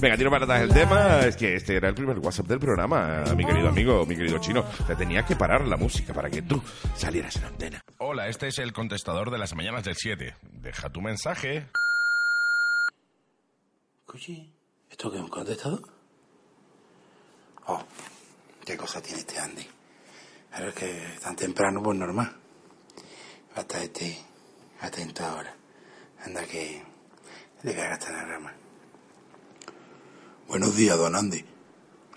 Venga, 0.00 0.16
tiro 0.16 0.30
para 0.30 0.44
atrás 0.44 0.62
el 0.62 0.72
tema. 0.72 1.20
Es 1.26 1.36
que 1.36 1.56
este 1.56 1.76
era 1.76 1.88
el 1.88 1.94
primer 1.94 2.18
WhatsApp 2.20 2.46
del 2.46 2.60
programa, 2.60 3.24
mi 3.36 3.44
querido 3.44 3.68
amigo, 3.68 4.06
mi 4.06 4.16
querido 4.16 4.38
chino. 4.38 4.64
Te 4.86 4.94
tenía 4.96 5.24
que 5.26 5.34
parar 5.36 5.66
la 5.66 5.76
música 5.76 6.14
para 6.14 6.30
que 6.30 6.40
tú 6.42 6.62
salieras 6.96 7.36
en 7.36 7.44
antena. 7.44 7.82
Hola, 7.98 8.28
este 8.28 8.46
es 8.48 8.58
el 8.60 8.72
contestador 8.72 9.30
de 9.30 9.38
las 9.38 9.54
mañanas 9.54 9.82
del 9.84 9.96
7. 9.96 10.36
Deja 10.62 10.88
tu 10.88 11.00
mensaje. 11.02 11.66
Escuche, 14.06 14.46
¿esto 14.88 15.10
qué 15.10 15.16
es 15.18 15.22
un 15.22 15.28
contestador? 15.28 15.82
Oh, 17.66 17.82
qué 18.64 18.76
cosa 18.76 19.00
tiene 19.02 19.18
este 19.18 19.38
Andy. 19.38 19.66
Pero 20.56 20.68
es 20.68 20.74
que 20.74 21.02
tan 21.22 21.36
temprano, 21.36 21.80
pues 21.82 21.98
normal. 21.98 22.36
Hasta 23.54 23.82
este 23.82 24.16
atento 24.80 25.24
ahora. 25.24 25.54
Anda 26.24 26.44
que 26.44 26.82
le 27.62 27.74
cagaste 27.74 28.06
en 28.06 28.12
la 28.12 28.24
rama. 28.24 28.52
Buenos 30.48 30.76
días, 30.76 30.96
don 30.96 31.16
Andy. 31.16 31.44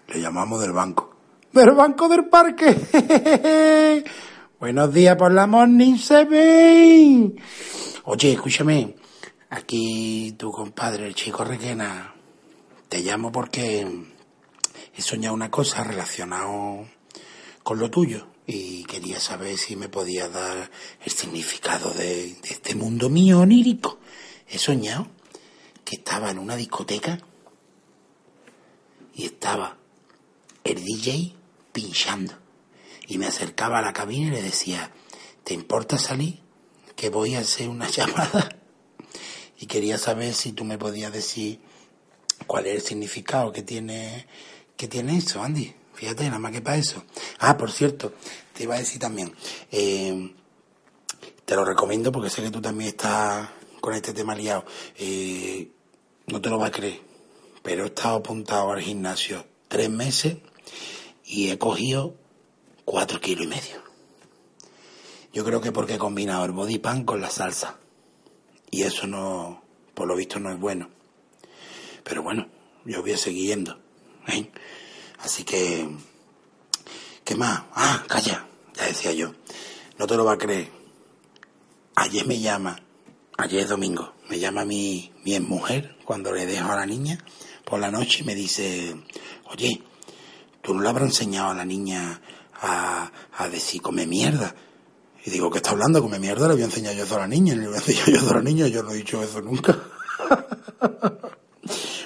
Le 0.09 0.21
llamamos 0.21 0.61
del 0.61 0.73
banco. 0.73 1.15
¡Del 1.51 1.71
banco 1.71 2.07
del 2.07 2.25
parque! 2.25 4.03
Buenos 4.59 4.93
días 4.93 5.15
por 5.15 5.31
la 5.31 5.47
Morning 5.47 5.97
Seven. 5.97 7.35
Oye, 8.05 8.33
escúchame. 8.33 8.95
Aquí 9.49 10.35
tu 10.37 10.51
compadre, 10.51 11.07
el 11.07 11.15
chico 11.15 11.43
Requena. 11.43 12.13
Te 12.89 13.01
llamo 13.01 13.31
porque 13.31 13.87
he 14.95 15.01
soñado 15.01 15.33
una 15.33 15.49
cosa 15.49 15.83
relacionada 15.83 16.85
con 17.63 17.79
lo 17.79 17.89
tuyo 17.89 18.32
y 18.45 18.83
quería 18.83 19.19
saber 19.19 19.57
si 19.57 19.75
me 19.75 19.89
podías 19.89 20.31
dar 20.31 20.69
el 21.03 21.11
significado 21.11 21.91
de, 21.93 22.35
de 22.35 22.49
este 22.49 22.75
mundo 22.75 23.09
mío 23.09 23.39
onírico. 23.39 23.99
He 24.47 24.57
soñado 24.57 25.07
que 25.85 25.95
estaba 25.95 26.31
en 26.31 26.39
una 26.39 26.55
discoteca 26.55 27.19
y 29.15 29.25
estaba 29.25 29.77
el 30.63 30.83
DJ 30.83 31.33
pinchando 31.71 32.33
y 33.07 33.17
me 33.17 33.27
acercaba 33.27 33.79
a 33.79 33.81
la 33.81 33.93
cabina 33.93 34.27
y 34.27 34.31
le 34.31 34.41
decía, 34.41 34.91
¿te 35.43 35.53
importa 35.53 35.97
salir? 35.97 36.39
Que 36.95 37.09
voy 37.09 37.35
a 37.35 37.39
hacer 37.39 37.69
una 37.69 37.87
llamada. 37.91 38.57
Y 39.59 39.65
quería 39.65 39.97
saber 39.97 40.33
si 40.33 40.51
tú 40.51 40.63
me 40.63 40.77
podías 40.77 41.13
decir 41.13 41.59
cuál 42.47 42.65
es 42.65 42.75
el 42.75 42.81
significado 42.81 43.51
que 43.51 43.61
tiene, 43.61 44.27
que 44.75 44.87
tiene 44.87 45.17
eso, 45.17 45.41
Andy. 45.41 45.73
Fíjate, 46.03 46.25
nada 46.25 46.39
más 46.39 46.51
que 46.51 46.59
para 46.59 46.75
eso. 46.75 47.01
Ah, 47.39 47.55
por 47.55 47.71
cierto, 47.71 48.11
te 48.51 48.63
iba 48.63 48.75
a 48.75 48.79
decir 48.79 48.99
también, 48.99 49.33
eh, 49.71 50.33
te 51.45 51.55
lo 51.55 51.63
recomiendo 51.63 52.11
porque 52.11 52.29
sé 52.29 52.41
que 52.41 52.51
tú 52.51 52.59
también 52.59 52.89
estás 52.89 53.47
con 53.79 53.93
este 53.93 54.11
tema 54.11 54.35
liado. 54.35 54.65
Eh, 54.97 55.71
no 56.27 56.41
te 56.41 56.49
lo 56.49 56.57
vas 56.57 56.67
a 56.67 56.71
creer, 56.73 56.99
pero 57.61 57.85
he 57.85 57.87
estado 57.87 58.17
apuntado 58.17 58.73
al 58.73 58.81
gimnasio 58.81 59.45
tres 59.69 59.89
meses 59.89 60.39
y 61.23 61.51
he 61.51 61.57
cogido 61.57 62.15
cuatro 62.83 63.21
kilos 63.21 63.45
y 63.45 63.47
medio. 63.47 63.81
Yo 65.31 65.45
creo 65.45 65.61
que 65.61 65.71
porque 65.71 65.93
he 65.93 65.97
combinado 65.97 66.43
el 66.43 66.51
body 66.51 66.79
pan 66.79 67.05
con 67.05 67.21
la 67.21 67.29
salsa. 67.29 67.77
Y 68.69 68.83
eso 68.83 69.07
no, 69.07 69.63
por 69.93 70.05
lo 70.05 70.17
visto, 70.17 70.37
no 70.37 70.51
es 70.51 70.59
bueno. 70.59 70.89
Pero 72.03 72.23
bueno, 72.23 72.49
yo 72.83 73.01
voy 73.01 73.13
a 73.13 73.17
seguir 73.17 73.47
yendo. 73.47 73.79
¿eh? 74.27 74.51
Así 75.23 75.45
que, 75.45 75.87
¿qué 77.23 77.35
más? 77.35 77.63
Ah, 77.73 78.03
calla, 78.07 78.45
ya 78.75 78.85
decía 78.85 79.13
yo. 79.13 79.33
No 79.97 80.05
te 80.05 80.17
lo 80.17 80.25
va 80.25 80.33
a 80.33 80.37
creer. 80.37 80.69
Ayer 81.95 82.27
me 82.27 82.41
llama, 82.41 82.77
ayer 83.37 83.61
es 83.61 83.69
domingo, 83.69 84.13
me 84.29 84.39
llama 84.39 84.65
mi, 84.65 85.13
mi 85.23 85.39
mujer 85.39 85.95
cuando 86.03 86.33
le 86.33 86.45
dejo 86.45 86.69
a 86.71 86.75
la 86.75 86.85
niña 86.85 87.23
por 87.63 87.79
la 87.79 87.89
noche 87.89 88.19
y 88.21 88.25
me 88.25 88.35
dice, 88.35 89.01
oye, 89.45 89.81
¿tú 90.61 90.73
no 90.73 90.81
le 90.81 90.89
habrás 90.89 91.07
enseñado 91.07 91.51
a 91.51 91.55
la 91.55 91.63
niña 91.63 92.19
a, 92.61 93.09
a 93.37 93.49
decir 93.49 93.81
come 93.81 94.05
mierda? 94.05 94.53
Y 95.25 95.29
digo, 95.29 95.49
¿qué 95.49 95.59
está 95.59 95.69
hablando? 95.71 96.01
Come 96.01 96.19
mierda, 96.19 96.49
le 96.49 96.55
voy 96.55 96.63
a 96.63 96.65
enseñar 96.65 96.95
yo 96.95 97.05
eso 97.05 97.15
a 97.15 97.19
la 97.19 97.27
niña, 97.27 97.55
le 97.55 97.67
voy 97.67 97.75
a 97.75 97.79
enseñar 97.79 98.07
yo 98.07 98.17
eso 98.17 98.31
a 98.31 98.35
la 98.35 98.41
niña, 98.41 98.67
yo 98.67 98.83
no 98.83 98.91
he 98.91 98.95
dicho 98.95 99.23
eso 99.23 99.39
nunca. 99.39 99.79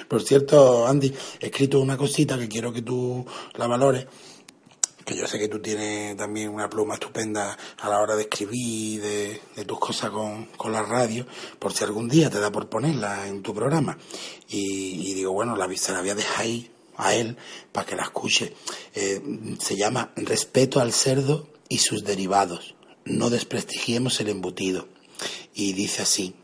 Por 0.08 0.22
cierto, 0.22 0.86
Andy, 0.86 1.14
he 1.40 1.46
escrito 1.46 1.80
una 1.80 1.96
cosita 1.96 2.38
que 2.38 2.48
quiero 2.48 2.72
que 2.72 2.82
tú 2.82 3.26
la 3.56 3.66
valores, 3.66 4.06
que 5.04 5.16
yo 5.16 5.26
sé 5.26 5.38
que 5.38 5.48
tú 5.48 5.60
tienes 5.60 6.16
también 6.16 6.50
una 6.50 6.68
pluma 6.68 6.94
estupenda 6.94 7.56
a 7.78 7.88
la 7.88 8.00
hora 8.00 8.16
de 8.16 8.22
escribir 8.22 9.00
de, 9.00 9.40
de 9.56 9.64
tus 9.64 9.78
cosas 9.78 10.10
con, 10.10 10.46
con 10.56 10.72
la 10.72 10.82
radio, 10.82 11.26
por 11.58 11.72
si 11.72 11.84
algún 11.84 12.08
día 12.08 12.28
te 12.30 12.40
da 12.40 12.50
por 12.50 12.68
ponerla 12.68 13.26
en 13.26 13.42
tu 13.42 13.54
programa. 13.54 13.98
Y, 14.48 15.14
digo, 15.14 15.32
bueno, 15.32 15.56
la, 15.56 15.68
se 15.76 15.92
la 15.92 16.00
voy 16.00 16.10
a 16.10 16.14
dejar 16.14 16.44
ahí 16.44 16.70
a 16.96 17.14
él 17.14 17.36
para 17.72 17.86
que 17.86 17.96
la 17.96 18.02
escuche. 18.02 18.54
Eh, 18.94 19.22
se 19.60 19.76
llama 19.76 20.12
Respeto 20.16 20.80
al 20.80 20.92
cerdo 20.92 21.48
y 21.68 21.78
sus 21.78 22.04
derivados. 22.04 22.74
No 23.04 23.30
desprestigiemos 23.30 24.20
el 24.20 24.28
embutido. 24.28 24.88
Y 25.54 25.72
dice 25.72 26.02
así, 26.02 26.34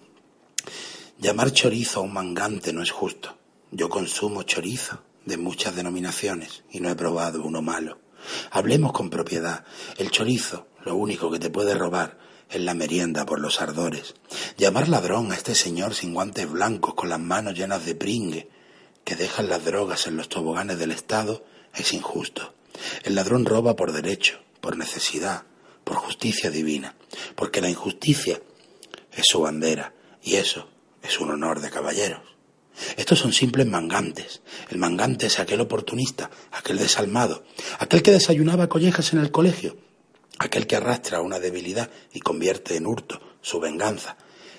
llamar 1.19 1.53
chorizo 1.53 2.01
a 2.01 2.03
un 2.03 2.13
mangante 2.13 2.73
no 2.73 2.83
es 2.83 2.91
justo. 2.91 3.37
Yo 3.77 3.89
consumo 3.89 4.45
chorizo 4.45 5.03
de 5.25 5.37
muchas 5.37 5.75
denominaciones 5.75 6.63
y 6.71 6.79
no 6.79 6.91
he 6.91 6.95
probado 6.95 7.43
uno 7.43 7.61
malo. 7.61 7.99
Hablemos 8.53 8.93
con 8.93 9.11
propiedad. 9.11 9.65
El 9.99 10.13
chorizo, 10.13 10.69
lo 10.85 10.95
único 10.95 11.29
que 11.29 11.41
te 11.41 11.51
puede 11.51 11.75
robar 11.75 12.17
es 12.49 12.61
la 12.61 12.75
merienda 12.75 13.27
por 13.27 13.41
los 13.41 13.61
ardores. 13.61 14.15
Llamar 14.57 14.89
ladrón 14.89 15.33
a 15.33 15.35
este 15.35 15.57
señor 15.57 15.93
sin 15.93 16.15
guantes 16.15 16.49
blancos 16.49 16.95
con 16.95 17.09
las 17.09 17.19
manos 17.19 17.55
llenas 17.55 17.85
de 17.85 17.97
pringue 17.97 18.49
que 19.03 19.17
dejan 19.17 19.49
las 19.49 19.65
drogas 19.65 20.07
en 20.07 20.17
los 20.17 20.29
toboganes 20.29 20.79
del 20.79 20.93
Estado 20.93 21.45
es 21.75 21.93
injusto. 21.95 22.55
El 23.03 23.17
ladrón 23.17 23.45
roba 23.45 23.75
por 23.75 23.91
derecho, 23.91 24.39
por 24.61 24.77
necesidad, 24.77 25.47
por 25.83 25.97
justicia 25.97 26.49
divina, 26.49 26.95
porque 27.35 27.61
la 27.61 27.71
injusticia 27.71 28.41
es 29.11 29.25
su 29.27 29.41
bandera 29.41 29.95
y 30.23 30.37
eso 30.37 30.69
es 31.03 31.19
un 31.19 31.33
honor 31.33 31.59
de 31.59 31.71
caballeros. 31.71 32.34
Estos 32.97 33.19
son 33.19 33.33
simples 33.33 33.67
mangantes. 33.67 34.43
El 34.71 34.79
mangante 34.79 35.27
es 35.27 35.39
aquel 35.39 35.61
oportunista, 35.61 36.31
aquel 36.53 36.79
desalmado, 36.79 37.45
aquel 37.79 38.03
que 38.03 38.11
desayunaba 38.11 38.69
collejas 38.69 39.13
en 39.13 39.21
el 39.21 39.31
colegio, 39.31 39.77
aquel 40.39 40.67
que 40.67 40.77
arrastra 40.77 41.21
una 41.21 41.39
debilidad 41.39 41.91
y 42.13 42.21
convierte 42.21 42.77
en 42.77 42.87
hurto 42.87 43.21
su 43.43 43.61
venganza. 43.61 44.17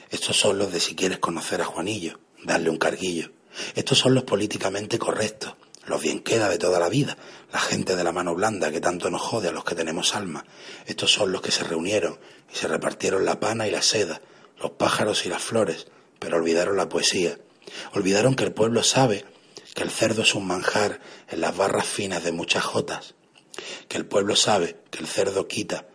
Estos 0.09 0.39
son 0.39 0.57
los 0.57 0.71
de 0.71 0.79
si 0.79 0.95
quieres 0.95 1.19
conocer 1.19 1.61
a 1.61 1.65
Juanillo, 1.65 2.19
darle 2.43 2.69
un 2.69 2.77
carguillo. 2.77 3.31
Estos 3.73 3.97
son 3.97 4.13
los 4.13 4.23
políticamente 4.23 4.99
correctos, 4.99 5.55
los 5.85 6.01
bien 6.01 6.19
queda 6.19 6.49
de 6.49 6.57
toda 6.57 6.79
la 6.79 6.89
vida, 6.89 7.17
la 7.51 7.59
gente 7.59 7.95
de 7.95 8.03
la 8.03 8.11
mano 8.11 8.35
blanda 8.35 8.71
que 8.71 8.81
tanto 8.81 9.09
nos 9.09 9.21
jode 9.21 9.49
a 9.49 9.51
los 9.51 9.63
que 9.63 9.75
tenemos 9.75 10.15
alma. 10.15 10.45
Estos 10.85 11.11
son 11.11 11.31
los 11.31 11.41
que 11.41 11.51
se 11.51 11.63
reunieron 11.63 12.19
y 12.53 12.57
se 12.57 12.67
repartieron 12.67 13.25
la 13.25 13.39
pana 13.39 13.67
y 13.67 13.71
la 13.71 13.81
seda, 13.81 14.21
los 14.61 14.71
pájaros 14.71 15.25
y 15.25 15.29
las 15.29 15.41
flores, 15.41 15.87
pero 16.19 16.37
olvidaron 16.37 16.77
la 16.77 16.89
poesía. 16.89 17.37
Olvidaron 17.93 18.35
que 18.35 18.43
el 18.43 18.53
pueblo 18.53 18.83
sabe 18.83 19.25
que 19.73 19.83
el 19.83 19.91
cerdo 19.91 20.21
es 20.21 20.35
un 20.35 20.47
manjar 20.47 21.01
en 21.29 21.41
las 21.41 21.55
barras 21.55 21.85
finas 21.85 22.23
de 22.23 22.31
muchas 22.31 22.63
jotas, 22.63 23.15
que 23.87 23.97
el 23.97 24.05
pueblo 24.05 24.35
sabe 24.35 24.77
que 24.89 24.99
el 24.99 25.07
cerdo 25.07 25.47
quita 25.47 25.87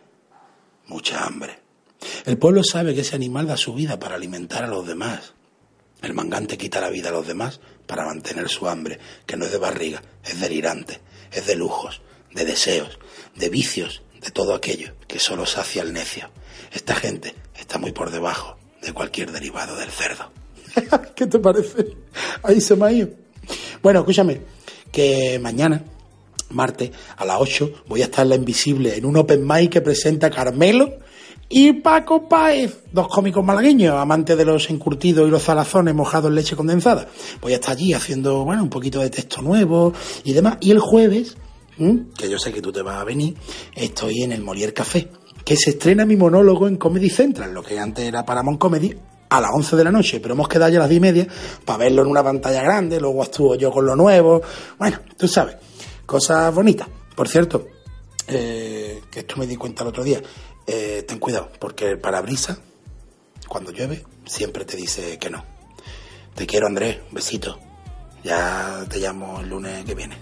mucha 0.85 1.25
hambre. 1.25 1.59
El 2.25 2.37
pueblo 2.37 2.63
sabe 2.63 2.93
que 2.93 3.01
ese 3.01 3.15
animal 3.15 3.47
da 3.47 3.57
su 3.57 3.73
vida 3.73 3.99
para 3.99 4.15
alimentar 4.15 4.63
a 4.63 4.67
los 4.67 4.85
demás. 4.85 5.33
El 6.01 6.13
mangante 6.13 6.57
quita 6.57 6.81
la 6.81 6.89
vida 6.89 7.09
a 7.09 7.11
los 7.11 7.27
demás 7.27 7.59
para 7.85 8.05
mantener 8.05 8.49
su 8.49 8.67
hambre, 8.67 8.99
que 9.25 9.37
no 9.37 9.45
es 9.45 9.51
de 9.51 9.57
barriga, 9.57 10.01
es 10.23 10.39
delirante, 10.39 10.99
es 11.31 11.45
de 11.45 11.55
lujos, 11.55 12.01
de 12.33 12.45
deseos, 12.45 12.99
de 13.35 13.49
vicios, 13.49 14.01
de 14.19 14.31
todo 14.31 14.53
aquello 14.53 14.95
que 15.07 15.19
solo 15.19 15.45
sacia 15.45 15.81
el 15.81 15.93
necio. 15.93 16.29
Esta 16.71 16.95
gente 16.95 17.35
está 17.55 17.77
muy 17.77 17.91
por 17.91 18.11
debajo 18.11 18.57
de 18.81 18.93
cualquier 18.93 19.31
derivado 19.31 19.75
del 19.75 19.91
cerdo. 19.91 20.31
¿Qué 21.15 21.27
te 21.27 21.39
parece? 21.39 21.95
Ahí 22.43 22.61
se 22.61 22.75
me 22.75 22.85
ha 22.85 22.91
ido. 22.91 23.09
Bueno, 23.81 23.99
escúchame, 23.99 24.41
que 24.91 25.39
mañana, 25.39 25.83
martes, 26.49 26.91
a 27.17 27.25
las 27.25 27.37
8, 27.39 27.83
voy 27.87 28.01
a 28.01 28.05
estar 28.05 28.23
en 28.23 28.29
La 28.29 28.35
Invisible 28.35 28.95
en 28.95 29.05
un 29.05 29.17
open 29.17 29.45
mic 29.45 29.71
que 29.71 29.81
presenta 29.81 30.29
Carmelo 30.29 30.99
y 31.53 31.73
Paco 31.73 32.29
Páez, 32.29 32.79
dos 32.93 33.09
cómicos 33.09 33.43
malagueños, 33.43 33.95
amantes 33.95 34.37
de 34.37 34.45
los 34.45 34.69
encurtidos 34.69 35.27
y 35.27 35.31
los 35.31 35.43
zalazones 35.43 35.93
mojados 35.93 36.29
en 36.29 36.35
leche 36.35 36.55
condensada. 36.55 37.09
Voy 37.41 37.51
a 37.51 37.55
estar 37.55 37.75
allí 37.75 37.93
haciendo, 37.93 38.45
bueno, 38.45 38.63
un 38.63 38.69
poquito 38.69 39.01
de 39.01 39.09
texto 39.09 39.41
nuevo 39.41 39.91
y 40.23 40.31
demás. 40.31 40.57
Y 40.61 40.71
el 40.71 40.79
jueves, 40.79 41.35
que 42.17 42.29
yo 42.29 42.39
sé 42.39 42.53
que 42.53 42.61
tú 42.61 42.71
te 42.71 42.81
vas 42.81 43.01
a 43.01 43.03
venir, 43.03 43.35
estoy 43.75 44.23
en 44.23 44.31
el 44.31 44.41
Molière 44.41 44.71
Café, 44.71 45.09
que 45.43 45.57
se 45.57 45.71
estrena 45.71 46.05
mi 46.05 46.15
monólogo 46.15 46.69
en 46.69 46.77
Comedy 46.77 47.09
Central, 47.09 47.53
lo 47.53 47.63
que 47.63 47.77
antes 47.77 48.05
era 48.05 48.25
Paramount 48.25 48.57
Comedy, 48.57 48.95
a 49.31 49.39
las 49.39 49.51
11 49.53 49.77
de 49.77 49.83
la 49.85 49.91
noche, 49.91 50.19
pero 50.19 50.33
hemos 50.33 50.49
quedado 50.49 50.69
ya 50.71 50.77
a 50.77 50.81
las 50.81 50.89
10 50.89 50.97
y 50.97 51.01
media 51.01 51.27
para 51.63 51.77
verlo 51.79 52.01
en 52.01 52.09
una 52.09 52.21
pantalla 52.21 52.61
grande, 52.61 52.99
luego 52.99 53.23
estuvo 53.23 53.55
yo 53.55 53.71
con 53.71 53.85
lo 53.85 53.95
nuevo. 53.95 54.41
Bueno, 54.77 54.99
tú 55.17 55.25
sabes, 55.25 55.55
cosas 56.05 56.53
bonitas. 56.53 56.89
Por 57.15 57.29
cierto, 57.29 57.65
eh, 58.27 59.01
que 59.09 59.21
esto 59.21 59.37
me 59.37 59.47
di 59.47 59.55
cuenta 59.55 59.83
el 59.83 59.89
otro 59.89 60.03
día, 60.03 60.21
eh, 60.67 61.05
ten 61.07 61.17
cuidado, 61.17 61.49
porque 61.59 61.91
el 61.91 61.99
parabrisas, 61.99 62.59
cuando 63.47 63.71
llueve, 63.71 64.05
siempre 64.25 64.65
te 64.65 64.75
dice 64.75 65.17
que 65.17 65.29
no. 65.29 65.45
Te 66.35 66.45
quiero, 66.45 66.67
Andrés, 66.67 66.99
un 67.07 67.13
besito. 67.13 67.57
Ya 68.25 68.85
te 68.89 68.99
llamo 68.99 69.39
el 69.39 69.47
lunes 69.47 69.85
que 69.85 69.95
viene. 69.95 70.17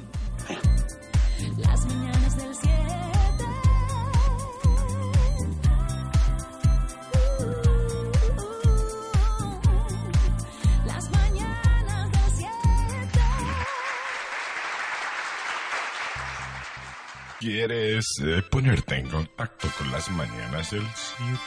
¿Quieres 17.39 18.05
eh, 18.22 18.41
ponerte 18.51 18.98
en 18.98 19.10
contacto 19.10 19.69
con 19.77 19.89
las 19.91 20.12
mañanas 20.12 20.72
del 20.72 20.86
7? 21.17 21.39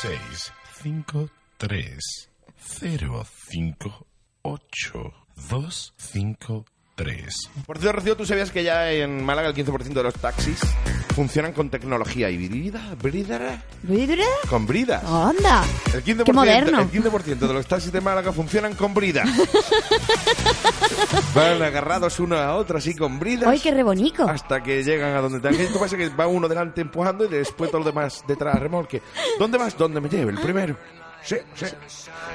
6, 0.00 0.52
5, 0.82 1.28
3, 1.58 2.30
0, 2.56 3.26
5, 3.50 4.06
8, 4.40 5.12
2, 5.50 5.94
5, 5.98 6.64
3. 6.94 7.34
Por 7.66 7.78
cierto, 7.78 7.96
Rocío, 7.98 8.16
¿tú 8.16 8.24
sabías 8.24 8.50
que 8.50 8.64
ya 8.64 8.90
en 8.90 9.22
Málaga 9.22 9.48
el 9.48 9.54
15% 9.54 9.92
de 9.92 10.02
los 10.02 10.14
taxis 10.14 10.60
funcionan 11.12 11.52
con 11.52 11.70
tecnología 11.70 12.30
híbrida? 12.30 12.94
¿Brida? 13.00 13.62
¿Bridre? 13.82 14.24
Con 14.48 14.66
bridas. 14.66 15.02
¡Onda! 15.04 15.64
El 15.94 16.04
15%, 16.04 16.24
¡Qué 16.24 16.32
moderno! 16.32 16.80
el 16.80 16.90
15% 16.90 17.38
de 17.38 17.52
los 17.52 17.66
taxis 17.66 17.92
de 17.92 18.00
Málaga 18.00 18.32
funcionan 18.32 18.74
con 18.74 18.94
brida. 18.94 19.24
Van 21.34 21.62
agarrados 21.62 22.18
uno 22.20 22.36
a 22.36 22.56
otro 22.56 22.78
así 22.78 22.94
con 22.94 23.18
bridas. 23.18 23.48
¡Ay, 23.48 23.60
qué 23.60 23.70
rebonico! 23.70 24.24
Hasta 24.24 24.62
que 24.62 24.82
llegan 24.82 25.14
a 25.16 25.20
donde 25.20 25.40
tengan 25.40 25.56
que 25.56 25.64
ir. 25.64 25.78
Pasa 25.78 25.96
que 25.96 26.08
va 26.10 26.26
uno 26.26 26.48
delante 26.48 26.80
empujando 26.80 27.24
y 27.24 27.28
después 27.28 27.70
todo 27.70 27.80
lo 27.80 27.86
demás 27.86 28.22
detrás 28.26 28.58
remolque. 28.58 29.02
¿Dónde 29.38 29.58
vas? 29.58 29.76
¿Dónde 29.76 30.00
me 30.00 30.08
lleve? 30.08 30.32
El 30.32 30.40
primero. 30.40 30.76
Sí, 31.22 31.36
sí. 31.54 31.66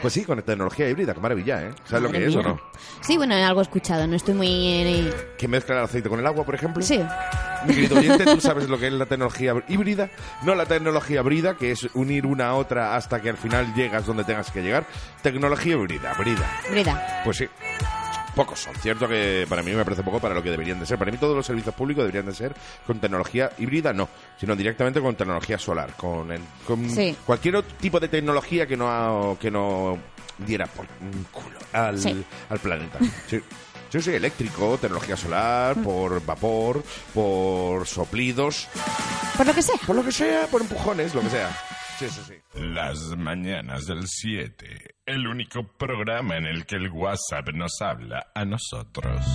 Pues 0.01 0.13
sí, 0.13 0.24
con 0.24 0.41
tecnología 0.41 0.89
híbrida, 0.89 1.13
qué 1.13 1.20
maravilla, 1.20 1.62
¿eh? 1.63 1.72
¿Sabes 1.86 2.03
lo 2.03 2.12
que 2.12 2.25
es 2.25 2.36
o 2.36 2.41
no? 2.41 2.60
Sí, 3.01 3.17
bueno, 3.17 3.36
algo 3.36 3.60
he 3.60 3.63
escuchado, 3.63 4.08
no 4.08 4.15
estoy 4.15 4.34
muy... 4.34 5.12
Que 5.38 5.48
mezcla 5.48 5.77
el 5.77 5.84
aceite 5.84 6.10
con 6.10 6.20
el 6.20 6.27
agua, 6.27 6.46
por 6.46 6.56
ejemplo. 6.56 6.82
Sí. 6.82 7.03
Mi 7.65 7.74
querido 7.74 7.98
oyente, 7.98 8.24
¿tú 8.25 8.39
sabes 8.39 8.70
lo 8.70 8.77
que 8.77 8.88
es 8.88 8.94
la 8.94 9.06
tecnología 9.06 9.53
híbrida? 9.67 10.10
No 10.44 10.56
la 10.56 10.65
tecnología 10.65 11.22
brida, 11.22 11.58
que 11.58 11.72
es 11.72 11.89
unir 11.94 12.25
una 12.25 12.50
a 12.50 12.53
otra 12.56 12.96
hasta 12.96 13.22
que 13.22 13.29
al 13.29 13.38
final 13.38 13.74
llegas 13.74 14.06
donde 14.06 14.24
tengas 14.24 14.51
que 14.51 14.62
llegar. 14.62 14.86
Tecnología 15.22 15.74
híbrida, 15.74 16.13
brida. 16.13 16.50
Brida. 16.70 17.22
Pues 17.24 17.38
sí. 17.38 17.50
Pocos 18.38 18.60
son. 18.60 18.74
Cierto 18.75 19.08
que 19.08 19.46
para 19.50 19.62
mí 19.63 19.72
me 19.74 19.84
parece 19.84 20.03
poco 20.03 20.20
para 20.22 20.34
lo 20.36 20.41
que 20.41 20.50
deberían 20.51 20.79
de 20.79 20.86
ser. 20.86 20.98
Para 20.98 21.12
mí 21.12 21.17
todos 21.17 21.36
los 21.36 21.46
servicios 21.46 21.74
públicos 21.75 22.03
deberían 22.03 22.27
de 22.27 22.34
ser 22.36 22.53
con 22.86 23.00
tecnología 23.00 23.51
híbrida, 23.58 23.91
no, 23.94 24.08
sino 24.39 24.56
directamente 24.56 25.01
con 25.01 25.15
tecnología 25.15 25.58
solar, 25.58 25.94
con, 25.98 26.32
el- 26.32 26.41
con 26.65 26.89
Sí. 26.89 27.15
cualquier 27.25 27.58
otro 27.58 27.75
tipo 27.82 28.00
de 28.00 28.08
tecnología 28.08 28.65
que 28.67 28.77
no, 28.77 29.36
que 29.41 29.50
no 29.51 29.98
diera 30.38 30.67
por 30.67 30.86
un 31.01 31.24
culo 31.32 31.58
al, 31.74 32.00
Sí. 32.00 32.24
al 32.50 32.60
planeta. 32.60 33.00
Sí. 33.27 33.41
Sí, 33.89 34.01
sí, 34.01 34.12
eléctrico, 34.13 34.77
tecnología 34.79 35.15
solar, 35.15 35.75
por 35.81 36.24
vapor, 36.25 36.83
por 37.14 37.88
soplidos, 37.88 38.68
Por 39.38 39.48
lo 39.48 39.53
que 39.53 39.61
sea. 39.61 39.75
por 39.88 39.96
lo 39.96 40.03
que 40.03 40.11
sea, 40.11 40.46
por 40.48 40.61
empujones, 40.61 41.16
lo 41.16 41.22
que 41.22 41.29
sea. 41.29 41.50
Sí, 42.00 42.07
sí, 42.10 42.22
sí. 42.27 42.33
Las 42.62 43.18
mañanas 43.18 43.88
del 43.88 44.07
7. 44.07 44.98
El 45.03 45.25
único 45.25 45.64
programa 45.64 46.38
en 46.38 46.46
el 46.46 46.68
que 46.68 46.75
el 46.75 46.92
WhatsApp 46.92 47.50
nos 47.55 47.81
habla 47.81 48.27
a 48.36 48.46
nosotros. 48.46 49.25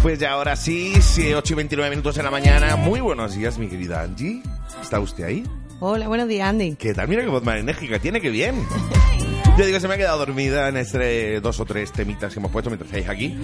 Pues 0.00 0.18
ya 0.18 0.32
ahora 0.32 0.56
sí, 0.56 0.94
sí, 1.02 1.34
8 1.34 1.52
y 1.52 1.56
29 1.56 1.90
minutos 1.90 2.14
de 2.14 2.22
la 2.22 2.30
mañana. 2.30 2.76
Muy 2.76 3.00
buenos 3.00 3.34
días, 3.34 3.58
mi 3.58 3.68
querida 3.68 4.00
Angie. 4.00 4.42
¿Está 4.80 5.00
usted 5.00 5.24
ahí? 5.24 5.44
Hola, 5.80 6.08
buenos 6.08 6.28
días, 6.28 6.48
Andy. 6.48 6.76
¿Qué 6.76 6.94
tal? 6.94 7.08
Mira 7.08 7.22
qué 7.22 7.28
voz 7.28 7.44
más 7.44 7.56
enérgica 7.56 7.98
tiene, 7.98 8.22
qué 8.22 8.30
bien. 8.30 8.66
Yo 9.60 9.66
digo, 9.66 9.78
se 9.78 9.88
me 9.88 9.92
ha 9.92 9.96
quedado 9.98 10.16
dormida 10.16 10.70
en 10.70 10.78
este 10.78 11.38
dos 11.42 11.60
o 11.60 11.66
tres 11.66 11.92
temitas 11.92 12.32
que 12.32 12.40
hemos 12.40 12.50
puesto 12.50 12.70
mientras 12.70 12.90
estáis 12.90 13.06
aquí. 13.10 13.38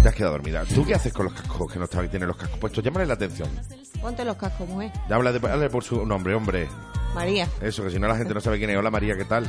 Te 0.00 0.08
has 0.08 0.14
quedado 0.14 0.34
dormida. 0.34 0.62
¿Tú 0.72 0.86
qué 0.86 0.94
haces 0.94 1.12
con 1.12 1.24
los 1.24 1.34
cascos 1.34 1.72
que 1.72 1.80
no 1.80 1.86
estaba 1.86 2.04
que 2.04 2.10
tienen 2.10 2.28
los 2.28 2.36
cascos 2.36 2.60
puestos? 2.60 2.84
Llámale 2.84 3.06
la 3.06 3.14
atención. 3.14 3.48
Ponte 4.00 4.24
los 4.24 4.36
cascos, 4.36 4.68
mujer. 4.68 4.92
Ya 5.08 5.16
habla, 5.16 5.32
de, 5.32 5.38
habla 5.50 5.68
por 5.68 5.82
su 5.82 6.06
nombre, 6.06 6.32
hombre. 6.36 6.68
María. 7.12 7.48
Eso, 7.60 7.82
que 7.82 7.90
si 7.90 7.98
no 7.98 8.06
la 8.06 8.14
gente 8.14 8.32
no 8.32 8.40
sabe 8.40 8.58
quién 8.58 8.70
es. 8.70 8.76
Hola 8.76 8.92
María, 8.92 9.16
¿qué 9.16 9.24
tal? 9.24 9.48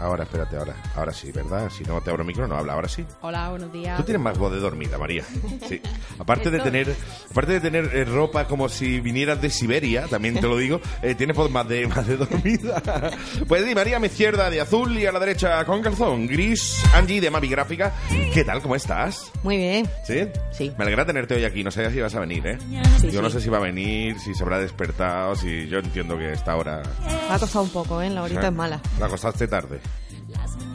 Ahora, 0.00 0.24
espérate, 0.24 0.56
ahora. 0.56 0.74
Ahora 0.96 1.12
sí, 1.12 1.30
¿verdad? 1.30 1.70
Si 1.70 1.84
no 1.84 2.00
te 2.00 2.10
abro 2.10 2.22
el 2.22 2.26
micro, 2.26 2.48
no 2.48 2.56
habla. 2.56 2.72
Ahora 2.72 2.88
sí. 2.88 3.04
Hola, 3.20 3.50
buenos 3.50 3.70
días. 3.70 3.98
Tú 3.98 4.02
tienes 4.04 4.22
más 4.22 4.38
voz 4.38 4.50
de 4.52 4.58
dormida, 4.58 4.96
María. 4.96 5.22
Sí. 5.68 5.80
Aparte 6.18 6.50
de 6.50 6.60
tener, 6.60 6.94
aparte 7.30 7.52
de 7.52 7.60
tener 7.60 7.90
eh, 7.94 8.04
ropa 8.04 8.46
como 8.46 8.68
si 8.68 9.00
vinieras 9.00 9.40
de 9.40 9.48
Siberia, 9.48 10.06
también 10.06 10.34
te 10.34 10.42
lo 10.46 10.56
digo, 10.58 10.80
eh, 11.02 11.14
tienes 11.14 11.34
voz 11.34 11.50
más 11.50 11.66
de, 11.68 11.86
más 11.86 12.06
de 12.06 12.16
dormida. 12.16 12.82
Pues 13.48 13.64
sí, 13.64 13.74
María 13.74 13.96
a 13.96 14.00
mi 14.00 14.06
izquierda 14.06 14.50
de 14.50 14.60
azul 14.60 14.96
y 14.98 15.06
a 15.06 15.12
la 15.12 15.18
derecha 15.18 15.64
con 15.64 15.82
calzón 15.82 16.26
gris. 16.26 16.82
Angie 16.94 17.20
de 17.20 17.30
Mavi 17.30 17.48
Gráfica. 17.48 17.92
¿Qué 18.32 18.44
tal? 18.44 18.60
¿Cómo 18.62 18.76
estás? 18.76 19.30
Muy 19.42 19.56
bien. 19.56 19.88
¿Sí? 20.04 20.28
Sí. 20.52 20.72
Me 20.76 20.84
alegra 20.84 21.04
tenerte 21.06 21.34
hoy 21.34 21.44
aquí. 21.44 21.64
No 21.64 21.70
sé 21.70 21.90
si 21.90 22.00
vas 22.00 22.14
a 22.14 22.20
venir, 22.20 22.46
¿eh? 22.46 22.58
Sí, 23.00 23.10
yo 23.10 23.22
no 23.22 23.28
sí. 23.28 23.34
sé 23.36 23.40
si 23.42 23.50
va 23.50 23.58
a 23.58 23.60
venir, 23.60 24.18
si 24.18 24.34
se 24.34 24.42
habrá 24.42 24.58
despertado, 24.58 25.34
si 25.34 25.66
yo 25.68 25.78
entiendo 25.78 26.16
que 26.18 26.32
esta 26.32 26.56
hora... 26.56 26.82
Me 27.04 27.34
ha 27.34 27.38
costado 27.38 27.64
un 27.64 27.70
poco, 27.70 28.02
¿eh? 28.02 28.10
La 28.10 28.22
horita 28.22 28.48
es 28.48 28.52
mala. 28.52 28.80
La 28.98 29.06
acostaste 29.06 29.48
tarde. 29.48 29.80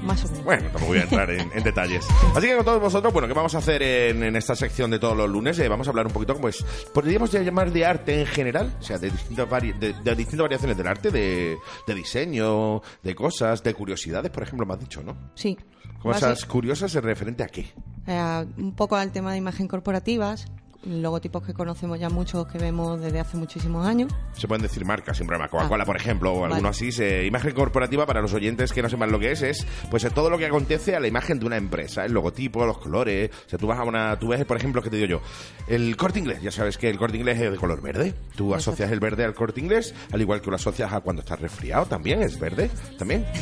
Más 0.05 0.23
o 0.23 0.27
menos. 0.27 0.43
Bueno, 0.43 0.63
tampoco 0.63 0.85
voy 0.85 0.97
a 0.99 1.01
entrar 1.03 1.29
en, 1.31 1.51
en 1.53 1.63
detalles. 1.63 2.05
Así 2.35 2.47
que 2.47 2.55
con 2.55 2.63
todos 2.65 2.79
vosotros, 2.79 3.11
bueno, 3.11 3.27
¿qué 3.27 3.33
vamos 3.33 3.55
a 3.55 3.57
hacer 3.57 3.81
en, 3.81 4.23
en 4.23 4.35
esta 4.35 4.55
sección 4.55 4.91
de 4.91 4.99
todos 4.99 5.17
los 5.17 5.29
lunes? 5.29 5.57
Eh, 5.59 5.67
vamos 5.67 5.87
a 5.87 5.89
hablar 5.89 6.05
un 6.05 6.13
poquito, 6.13 6.35
pues, 6.37 6.63
podríamos 6.93 7.31
llamar 7.33 7.71
de 7.71 7.85
arte 7.85 8.21
en 8.21 8.27
general, 8.27 8.75
o 8.79 8.83
sea, 8.83 8.97
de 8.99 9.09
distintas, 9.09 9.47
vari- 9.49 9.77
de, 9.79 9.93
de 9.93 10.15
distintas 10.15 10.43
variaciones 10.43 10.77
del 10.77 10.87
arte, 10.87 11.09
de, 11.11 11.57
de 11.87 11.95
diseño, 11.95 12.81
de 13.03 13.15
cosas, 13.15 13.63
de 13.63 13.73
curiosidades, 13.73 14.29
por 14.31 14.43
ejemplo, 14.43 14.65
me 14.65 14.73
has 14.75 14.79
dicho, 14.79 15.01
¿no? 15.03 15.17
Sí. 15.35 15.57
Cosas 16.01 16.45
curiosas 16.45 16.93
en 16.95 17.01
referente 17.01 17.43
a 17.43 17.47
qué. 17.47 17.73
eh, 18.05 18.45
un 18.57 18.75
poco 18.75 18.95
al 18.95 19.11
tema 19.11 19.31
de 19.31 19.39
imagen 19.39 19.67
corporativas, 19.67 20.45
logotipos 20.83 21.43
que 21.43 21.53
conocemos 21.53 21.99
ya 21.99 22.09
muchos 22.09 22.45
que 22.47 22.57
vemos 22.57 22.99
desde 22.99 23.19
hace 23.19 23.37
muchísimos 23.37 23.85
años. 23.87 24.11
Se 24.33 24.47
pueden 24.47 24.61
decir 24.61 24.85
marcas 24.85 25.17
sin 25.17 25.27
problema. 25.27 25.47
Coca-Cola, 25.49 25.83
Ah. 25.83 25.85
por 25.85 25.95
ejemplo, 25.97 26.31
o 26.31 26.43
alguno 26.45 26.61
Vale. 26.63 26.69
así. 26.69 26.91
se- 26.91 27.25
imagen 27.25 27.53
corporativa, 27.53 28.05
para 28.05 28.21
los 28.21 28.33
oyentes 28.33 28.71
que 28.73 28.81
no 28.81 28.89
sepan 28.89 29.11
lo 29.11 29.19
que 29.19 29.31
es, 29.31 29.41
es 29.41 29.65
pues 29.89 30.03
eh, 30.03 30.09
todo 30.09 30.29
lo 30.29 30.37
que 30.37 30.45
acontece 30.45 30.95
a 30.95 30.99
la 30.99 31.07
imagen 31.07 31.39
de 31.39 31.45
una 31.45 31.57
empresa. 31.57 32.05
El 32.05 32.13
logotipo, 32.13 32.65
los 32.65 32.77
colores. 32.77 33.31
O 33.45 33.49
sea, 33.49 33.57
tú 33.59 33.67
vas 33.67 33.79
a 33.79 33.83
una... 33.83 34.17
Tú 34.19 34.27
ves, 34.29 34.45
por 34.45 34.57
ejemplo, 34.57 34.81
que 34.81 34.89
te 34.89 34.97
digo 34.97 35.07
yo, 35.07 35.21
el 35.67 35.95
corte 35.97 36.19
inglés. 36.19 36.41
Ya 36.41 36.51
sabes 36.51 36.77
que 36.77 36.89
el 36.89 36.97
corte 36.97 37.17
inglés 37.17 37.39
es 37.41 37.51
de 37.51 37.57
color 37.57 37.81
verde. 37.81 38.13
Tú 38.35 38.53
asocias 38.53 38.91
el 38.91 38.99
verde 38.99 39.23
al 39.25 39.33
corte 39.33 39.59
inglés, 39.61 39.93
al 40.11 40.21
igual 40.21 40.41
que 40.41 40.49
lo 40.49 40.55
asocias 40.57 40.91
a 40.93 40.99
cuando 41.01 41.21
estás 41.21 41.39
resfriado. 41.39 41.85
También 41.85 42.21
es 42.21 42.39
verde. 42.39 42.69
También. 42.97 43.25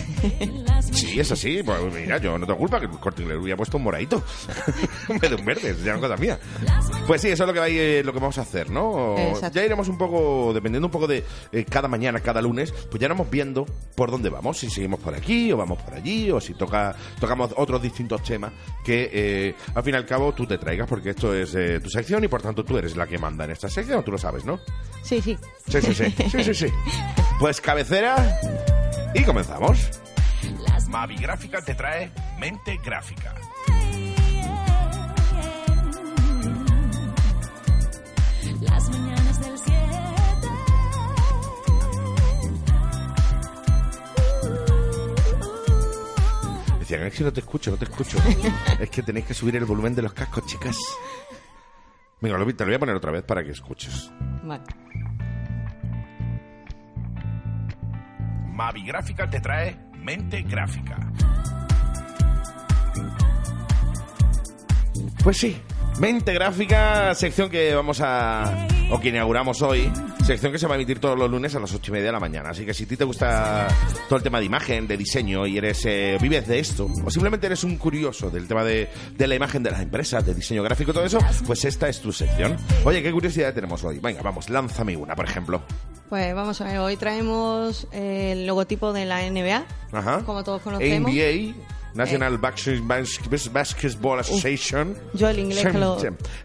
Sí, 0.93 1.19
es 1.19 1.31
así. 1.31 1.61
Pues 1.63 1.79
mira, 1.93 2.17
yo 2.17 2.37
no 2.37 2.45
tengo 2.45 2.59
culpa 2.59 2.79
que 2.79 2.85
el 2.85 2.91
corte 2.99 3.21
inglés 3.23 3.39
hubiera 3.41 3.57
puesto 3.57 3.77
un 3.77 3.83
moradito. 3.83 4.21
en 5.09 5.17
vez 5.19 5.29
de 5.29 5.35
un 5.35 5.45
verde. 5.45 5.69
Es 5.71 5.81
una 5.83 5.99
cosa 5.99 6.17
mía. 6.17 6.39
Pues 7.07 7.21
sí, 7.23 7.29
eso 7.29 7.43
es 7.43 7.47
lo 7.47 7.53
que, 7.53 7.59
va 7.59 7.65
a 7.65 7.69
ir- 7.69 8.03
lo 8.05 8.13
que 8.13 8.19
vamos 8.19 8.37
a 8.37 8.41
hacer, 8.41 8.69
¿no? 8.69 9.17
Exacto. 9.17 9.55
Ya 9.59 9.65
iremos 9.65 9.87
un 9.87 9.97
poco, 9.97 10.51
dependiendo 10.53 10.87
un 10.87 10.91
poco 10.91 11.07
de 11.07 11.23
eh, 11.51 11.65
cada 11.65 11.87
mañana, 11.87 12.19
cada 12.19 12.41
lunes, 12.41 12.71
pues 12.71 12.99
ya 12.99 13.05
iremos 13.07 13.29
viendo 13.29 13.65
por 13.95 14.11
dónde 14.11 14.29
vamos. 14.29 14.59
Si 14.59 14.69
seguimos 14.69 14.99
por 14.99 15.15
aquí 15.15 15.51
o 15.51 15.57
vamos 15.57 15.81
por 15.81 15.93
allí, 15.95 16.29
o 16.31 16.39
si 16.39 16.53
toca 16.53 16.95
tocamos 17.19 17.51
otros 17.57 17.81
distintos 17.81 18.21
temas 18.23 18.51
que 18.83 19.09
eh, 19.11 19.55
al 19.73 19.83
fin 19.83 19.93
y 19.95 19.97
al 19.97 20.05
cabo 20.05 20.33
tú 20.33 20.45
te 20.45 20.57
traigas, 20.57 20.87
porque 20.87 21.11
esto 21.11 21.33
es 21.33 21.55
eh, 21.55 21.79
tu 21.79 21.89
sección 21.89 22.23
y 22.23 22.27
por 22.27 22.41
tanto 22.41 22.63
tú 22.63 22.77
eres 22.77 22.95
la 22.95 23.07
que 23.07 23.17
manda 23.17 23.45
en 23.45 23.51
esta 23.51 23.69
sección, 23.69 24.03
tú 24.03 24.11
lo 24.11 24.17
sabes, 24.17 24.45
¿no? 24.45 24.59
Sí, 25.03 25.21
sí. 25.21 25.37
Sí, 25.67 25.81
sí, 25.81 25.93
sí. 25.93 26.15
Sí, 26.29 26.43
sí, 26.43 26.53
sí. 26.53 26.67
Pues 27.39 27.59
cabecera 27.59 28.39
y 29.15 29.23
comenzamos. 29.23 29.89
Mavi 30.89 31.15
Gráfica 31.17 31.61
te 31.63 31.73
trae 31.73 32.11
Mente 32.39 32.77
Gráfica. 32.85 33.33
Es 47.01 47.13
que 47.17 47.23
no 47.23 47.33
te 47.33 47.39
escucho, 47.41 47.71
no 47.71 47.77
te 47.77 47.85
escucho. 47.85 48.17
es 48.79 48.89
que 48.89 49.01
tenéis 49.03 49.25
que 49.25 49.33
subir 49.33 49.55
el 49.55 49.65
volumen 49.65 49.95
de 49.95 50.01
los 50.01 50.13
cascos, 50.13 50.45
chicas. 50.45 50.77
Venga, 52.21 52.37
lo- 52.37 52.45
te 52.55 52.63
lo 52.63 52.67
voy 52.67 52.75
a 52.75 52.79
poner 52.79 52.95
otra 52.95 53.11
vez 53.11 53.23
para 53.23 53.43
que 53.43 53.51
escuches. 53.51 54.11
Vale. 54.43 54.63
Mavi 58.51 58.85
Gráfica 58.85 59.29
te 59.29 59.39
trae 59.41 59.77
Mente 59.97 60.41
Gráfica. 60.43 60.97
Pues 65.23 65.37
sí, 65.37 65.59
Mente 65.99 66.33
Gráfica, 66.33 67.15
sección 67.15 67.49
que 67.49 67.73
vamos 67.73 68.01
a... 68.01 68.67
o 68.91 68.99
que 68.99 69.09
inauguramos 69.09 69.61
hoy, 69.61 69.91
sección 70.23 70.51
que 70.51 70.59
se 70.59 70.67
va 70.67 70.73
a 70.73 70.77
emitir 70.77 70.99
todos 70.99 71.17
los 71.17 71.29
lunes 71.29 71.53
a 71.55 71.59
las 71.59 71.73
ocho 71.73 71.91
y 71.91 71.93
media 71.93 72.07
de 72.07 72.11
la 72.13 72.19
mañana. 72.19 72.49
Así 72.51 72.65
que 72.65 72.73
si 72.73 72.85
a 72.85 72.87
ti 72.87 72.95
te 72.97 73.03
gusta 73.03 73.67
todo 74.07 74.17
el 74.17 74.23
tema 74.23 74.39
de 74.39 74.45
imagen, 74.45 74.87
de 74.87 74.97
diseño 74.97 75.45
y 75.45 75.57
eres 75.57 75.85
eh, 75.85 76.17
vives 76.21 76.47
de 76.47 76.59
esto, 76.59 76.87
o 77.03 77.09
simplemente 77.11 77.47
eres 77.47 77.63
un 77.63 77.77
curioso 77.77 78.29
del 78.29 78.47
tema 78.47 78.63
de, 78.63 78.89
de 79.17 79.27
la 79.27 79.35
imagen 79.35 79.63
de 79.63 79.71
las 79.71 79.81
empresas, 79.81 80.25
de 80.25 80.33
diseño 80.33 80.63
gráfico 80.63 80.91
y 80.91 80.93
todo 80.93 81.05
eso, 81.05 81.19
pues 81.45 81.65
esta 81.65 81.89
es 81.89 81.99
tu 81.99 82.11
sección. 82.11 82.57
Oye, 82.85 83.03
¿qué 83.03 83.11
curiosidad 83.11 83.53
tenemos 83.53 83.83
hoy? 83.83 83.99
Venga, 83.99 84.21
vamos, 84.21 84.49
lánzame 84.49 84.95
una, 84.95 85.15
por 85.15 85.25
ejemplo. 85.25 85.61
Pues 86.09 86.33
vamos 86.35 86.61
a 86.61 86.65
ver, 86.65 86.77
hoy 86.79 86.95
traemos 86.95 87.87
el 87.91 88.45
logotipo 88.45 88.93
de 88.93 89.05
la 89.05 89.29
NBA, 89.29 89.65
Ajá. 89.91 90.21
como 90.25 90.43
todos 90.43 90.61
conocemos. 90.61 91.11
NBA, 91.11 91.53
National 91.95 92.39
Bas- 92.39 93.51
Basketball 93.51 94.19
Association. 94.19 94.95
yo 95.13 95.29
el 95.29 95.39
inglés 95.39 95.65
que 95.65 95.77
lo- 95.77 95.97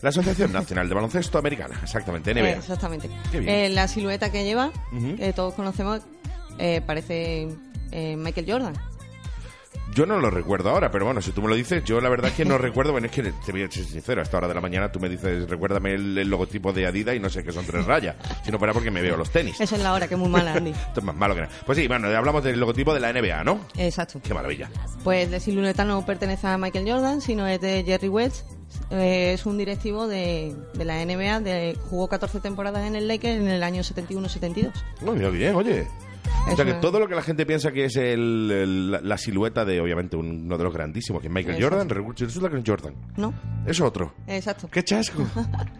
La 0.02 0.08
Asociación 0.10 0.52
Nacional 0.52 0.88
de 0.88 0.94
Baloncesto 0.94 1.38
Americana, 1.38 1.78
exactamente, 1.82 2.30
NBA. 2.32 2.48
Eh, 2.50 2.52
exactamente. 2.58 3.10
Eh, 3.32 3.68
la 3.70 3.88
silueta 3.88 4.30
que 4.30 4.44
lleva, 4.44 4.70
que 5.16 5.32
todos 5.32 5.54
conocemos, 5.54 6.00
eh, 6.58 6.80
parece 6.86 7.48
eh, 7.92 8.16
Michael 8.16 8.46
Jordan. 8.50 8.74
Yo 9.94 10.06
no 10.06 10.18
lo 10.18 10.30
recuerdo 10.30 10.70
ahora, 10.70 10.90
pero 10.90 11.04
bueno, 11.06 11.20
si 11.22 11.32
tú 11.32 11.42
me 11.42 11.48
lo 11.48 11.54
dices, 11.54 11.82
yo 11.84 12.00
la 12.00 12.08
verdad 12.08 12.30
es 12.30 12.36
que 12.36 12.44
no 12.44 12.58
recuerdo. 12.58 12.92
Bueno, 12.92 13.06
es 13.06 13.12
que 13.12 13.22
te 13.22 13.52
voy 13.52 13.62
a 13.62 13.70
ser 13.70 13.84
sincero, 13.84 14.20
a 14.20 14.24
esta 14.24 14.36
hora 14.36 14.48
de 14.48 14.54
la 14.54 14.60
mañana 14.60 14.92
tú 14.92 15.00
me 15.00 15.08
dices, 15.08 15.48
recuérdame 15.48 15.94
el, 15.94 16.18
el 16.18 16.28
logotipo 16.28 16.72
de 16.72 16.86
Adidas 16.86 17.16
y 17.16 17.20
no 17.20 17.30
sé 17.30 17.42
que 17.42 17.52
son 17.52 17.64
tres 17.64 17.84
rayas, 17.86 18.16
si 18.44 18.50
no 18.50 18.58
fuera 18.58 18.72
porque 18.72 18.90
me 18.90 19.02
veo 19.02 19.16
los 19.16 19.30
tenis. 19.30 19.60
Esa 19.60 19.76
es 19.76 19.82
la 19.82 19.92
hora, 19.92 20.06
que 20.06 20.14
es 20.14 20.20
muy 20.20 20.28
mala, 20.28 20.54
Andy. 20.54 20.70
Esto 20.88 21.00
es 21.00 21.04
más 21.04 21.16
malo 21.16 21.34
que 21.34 21.42
nada. 21.42 21.52
Pues 21.66 21.78
sí, 21.78 21.88
bueno, 21.88 22.08
hablamos 22.08 22.44
del 22.44 22.60
logotipo 22.60 22.94
de 22.94 23.00
la 23.00 23.12
NBA, 23.12 23.44
¿no? 23.44 23.60
Exacto. 23.76 24.20
Qué 24.22 24.34
maravilla. 24.34 24.70
Pues 25.04 25.30
la 25.30 25.40
silueta 25.40 25.84
no 25.84 26.04
pertenece 26.04 26.46
a 26.46 26.58
Michael 26.58 26.90
Jordan, 26.90 27.20
sino 27.20 27.46
es 27.46 27.60
de 27.60 27.82
Jerry 27.84 28.08
West. 28.08 28.46
Eh, 28.90 29.32
es 29.34 29.46
un 29.46 29.58
directivo 29.58 30.06
de, 30.06 30.54
de 30.74 30.84
la 30.84 31.04
NBA, 31.04 31.40
de, 31.40 31.76
jugó 31.88 32.08
14 32.08 32.40
temporadas 32.40 32.86
en 32.86 32.96
el 32.96 33.08
Lakers 33.08 33.40
en 33.40 33.48
el 33.48 33.62
año 33.62 33.82
71-72. 33.82 34.72
Muy 35.02 35.18
bien, 35.30 35.54
oye. 35.54 35.86
O 36.50 36.56
sea 36.56 36.64
que 36.64 36.74
todo 36.74 36.98
lo 36.98 37.08
que 37.08 37.14
la 37.14 37.22
gente 37.22 37.44
piensa 37.46 37.72
que 37.72 37.84
es 37.86 37.96
el- 37.96 38.50
el- 38.50 38.90
la, 38.90 39.00
la 39.00 39.18
silueta 39.18 39.64
de, 39.64 39.80
obviamente, 39.80 40.16
uno 40.16 40.56
de 40.56 40.64
los 40.64 40.72
grandísimos, 40.72 41.20
que 41.20 41.28
es 41.28 41.32
Michael 41.32 41.56
Exacto. 41.56 41.76
Jordan, 41.76 41.88
es 42.58 42.62
Jordan. 42.66 42.94
¿No? 43.16 43.34
Es 43.66 43.80
otro. 43.80 44.14
Exacto. 44.26 44.68
¡Qué 44.70 44.82
chasco! 44.82 45.26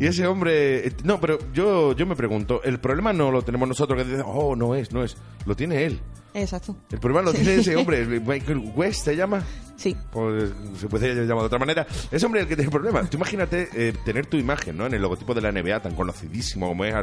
Y 0.00 0.06
ese 0.06 0.26
hombre... 0.26 0.88
eh, 0.88 0.92
No, 1.04 1.20
pero 1.20 1.38
yo, 1.52 1.94
yo 1.94 2.06
me 2.06 2.16
pregunto, 2.16 2.62
el 2.64 2.80
problema 2.80 3.12
no 3.12 3.30
lo 3.30 3.42
tenemos 3.42 3.68
nosotros, 3.68 3.98
que 4.02 4.08
dicen, 4.08 4.24
oh, 4.26 4.56
no 4.56 4.74
es, 4.74 4.90
no 4.92 5.04
es. 5.04 5.16
Lo 5.46 5.54
tiene 5.54 5.84
él. 5.84 6.00
Exacto. 6.32 6.76
El 6.90 6.98
problema 7.00 7.22
lo 7.22 7.32
tiene 7.32 7.56
ese 7.56 7.76
hombre, 7.76 8.04
Michael 8.20 8.72
West 8.74 9.04
se 9.04 9.14
llama. 9.16 9.44
Sí. 9.76 9.96
Pues 10.12 10.52
se 10.78 10.88
puede 10.88 11.14
llamar 11.14 11.40
de 11.42 11.46
otra 11.46 11.58
manera. 11.58 11.86
Ese 12.10 12.26
hombre 12.26 12.40
es 12.40 12.44
el 12.44 12.48
que 12.48 12.56
tiene 12.56 12.66
el 12.68 12.72
problema. 12.72 13.02
Tú 13.08 13.16
imagínate 13.16 13.68
eh, 13.74 13.94
tener 14.04 14.26
tu 14.26 14.36
imagen 14.36 14.76
¿no? 14.76 14.86
en 14.86 14.94
el 14.94 15.00
logotipo 15.02 15.34
de 15.34 15.40
la 15.40 15.52
NBA, 15.52 15.80
tan 15.80 15.94
conocidísimo 15.94 16.68
como 16.68 16.84
es 16.84 16.94
a, 16.94 17.02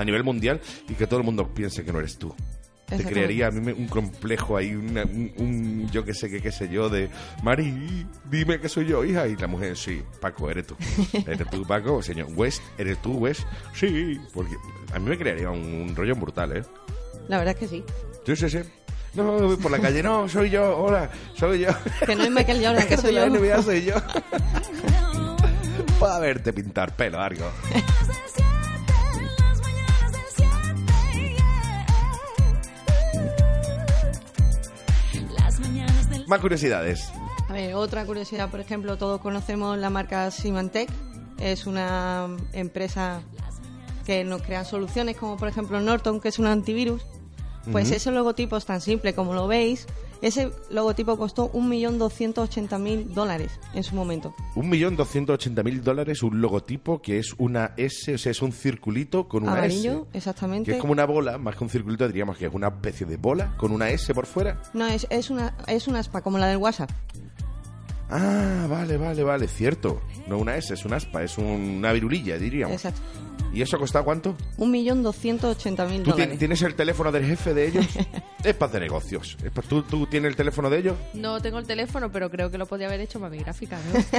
a 0.00 0.04
nivel 0.04 0.24
mundial, 0.24 0.60
y 0.88 0.94
que 0.94 1.06
todo 1.06 1.20
el 1.20 1.24
mundo 1.24 1.48
piense 1.54 1.84
que 1.84 1.92
no 1.92 1.98
eres 1.98 2.18
tú. 2.18 2.34
Te 2.88 3.04
crearía 3.04 3.48
a 3.48 3.50
mí 3.50 3.70
un 3.70 3.86
complejo 3.86 4.56
ahí, 4.56 4.74
una- 4.74 5.04
un, 5.04 5.30
un 5.36 5.90
yo 5.90 6.04
que 6.04 6.14
sé, 6.14 6.30
que 6.30 6.40
qué 6.40 6.50
sé 6.50 6.68
yo, 6.70 6.88
de 6.88 7.10
Mari, 7.42 8.06
dime 8.30 8.58
que 8.60 8.68
soy 8.68 8.86
yo, 8.86 9.04
hija. 9.04 9.26
Y 9.28 9.36
la 9.36 9.46
mujer, 9.46 9.76
sí, 9.76 10.02
Paco, 10.20 10.50
eres 10.50 10.66
tú. 10.66 10.74
¿Eres 11.26 11.48
tú, 11.50 11.66
Paco? 11.66 12.02
Señor 12.02 12.28
West, 12.34 12.62
¿eres 12.78 13.00
tú, 13.02 13.12
West? 13.18 13.42
Sí, 13.74 14.18
porque 14.32 14.56
a 14.94 14.98
mí 14.98 15.08
me 15.10 15.18
crearía 15.18 15.50
un, 15.50 15.60
un 15.88 15.94
rollo 15.94 16.14
brutal, 16.16 16.56
¿eh? 16.56 16.62
La 17.28 17.36
verdad 17.38 17.54
es 17.54 17.60
que 17.60 17.68
sí. 17.68 17.84
Sí, 18.24 18.36
sí, 18.36 18.48
sí. 18.48 18.58
No, 19.14 19.32
voy 19.38 19.56
por 19.56 19.70
la 19.70 19.80
calle, 19.80 20.02
no, 20.02 20.28
soy 20.28 20.50
yo, 20.50 20.76
hola, 20.78 21.10
soy 21.34 21.60
yo. 21.60 21.68
Que 22.06 22.14
no 22.14 22.24
es 22.24 22.30
Michael 22.30 22.64
Jordan, 22.64 22.86
que 22.88 22.96
soy 22.96 23.12
la 23.12 23.26
yo. 23.26 23.34
NBA 23.38 23.62
soy 23.62 23.84
yo. 23.84 23.94
Para 26.00 26.20
verte 26.20 26.52
pintar 26.52 26.94
pelo 26.94 27.18
largo. 27.18 27.50
Más 36.28 36.40
curiosidades. 36.40 37.10
A 37.48 37.54
ver, 37.54 37.74
otra 37.74 38.04
curiosidad, 38.04 38.50
por 38.50 38.60
ejemplo, 38.60 38.98
todos 38.98 39.18
conocemos 39.20 39.78
la 39.78 39.88
marca 39.88 40.30
Symantec. 40.30 40.90
Es 41.40 41.66
una 41.66 42.28
empresa 42.52 43.22
que 44.04 44.24
nos 44.24 44.42
crea 44.42 44.64
soluciones 44.64 45.16
como 45.16 45.38
por 45.38 45.48
ejemplo 45.48 45.80
Norton, 45.80 46.20
que 46.20 46.28
es 46.28 46.38
un 46.38 46.46
antivirus. 46.46 47.02
Pues 47.72 47.90
ese 47.90 48.10
logotipo 48.10 48.58
es 48.58 48.66
tan 48.66 48.82
simple 48.82 49.14
como 49.14 49.32
lo 49.32 49.46
veis. 49.46 49.86
Ese 50.20 50.50
logotipo 50.70 51.16
costó 51.16 51.52
1.280.000 51.52 53.06
dólares 53.14 53.52
en 53.74 53.84
su 53.84 53.94
momento. 53.94 54.34
Un 54.56 54.68
millón 54.68 54.96
doscientos 54.96 55.34
ochenta 55.34 55.62
mil 55.62 55.82
dólares, 55.82 56.22
un 56.22 56.40
logotipo 56.40 57.00
que 57.00 57.18
es 57.18 57.34
una 57.38 57.72
S, 57.76 58.14
o 58.14 58.18
sea, 58.18 58.32
es 58.32 58.42
un 58.42 58.52
circulito 58.52 59.28
con 59.28 59.44
una 59.44 59.52
Amarillo, 59.52 60.06
S. 60.10 60.18
exactamente. 60.18 60.70
Que 60.70 60.76
es 60.76 60.80
como 60.80 60.92
una 60.92 61.04
bola, 61.04 61.38
más 61.38 61.56
que 61.56 61.64
un 61.64 61.70
circulito, 61.70 62.06
diríamos 62.06 62.36
que 62.36 62.46
es 62.46 62.54
una 62.54 62.68
especie 62.68 63.06
de 63.06 63.16
bola 63.16 63.54
con 63.56 63.72
una 63.72 63.90
S 63.90 64.12
por 64.14 64.26
fuera. 64.26 64.60
No, 64.72 64.86
es, 64.86 65.06
es, 65.10 65.30
una, 65.30 65.54
es 65.66 65.86
una 65.86 66.00
aspa, 66.00 66.22
como 66.22 66.38
la 66.38 66.48
del 66.48 66.58
WhatsApp. 66.58 66.90
Ah, 68.10 68.66
vale, 68.68 68.96
vale, 68.96 69.22
vale, 69.22 69.48
cierto. 69.48 70.00
No 70.26 70.38
una 70.38 70.56
S, 70.56 70.72
es 70.74 70.84
una 70.84 70.96
aspa, 70.96 71.22
es 71.22 71.36
un- 71.38 71.44
una 71.78 71.92
virulilla, 71.92 72.38
diríamos. 72.38 72.74
Exacto. 72.76 73.00
¿Y 73.52 73.62
eso 73.62 73.78
costaba 73.78 74.04
cuánto? 74.04 74.36
1.280.000 74.58 76.02
¿Tú 76.02 76.04
ti- 76.04 76.10
dólares. 76.10 76.38
tienes 76.38 76.60
el 76.62 76.74
teléfono 76.74 77.10
del 77.12 77.24
jefe 77.24 77.54
de 77.54 77.68
ellos? 77.68 77.86
es 78.44 78.54
para 78.54 78.68
hacer 78.68 78.82
negocios. 78.82 79.36
Es 79.42 79.50
pa- 79.50 79.62
¿Tú, 79.62 79.82
¿Tú 79.82 80.06
tienes 80.06 80.30
el 80.30 80.36
teléfono 80.36 80.68
de 80.68 80.78
ellos? 80.78 80.96
No 81.14 81.40
tengo 81.40 81.58
el 81.58 81.66
teléfono, 81.66 82.10
pero 82.12 82.30
creo 82.30 82.50
que 82.50 82.58
lo 82.58 82.66
podía 82.66 82.86
haber 82.88 83.00
hecho 83.00 83.18
Mami 83.18 83.38
Gráfica, 83.38 83.78
¿no? 83.92 84.18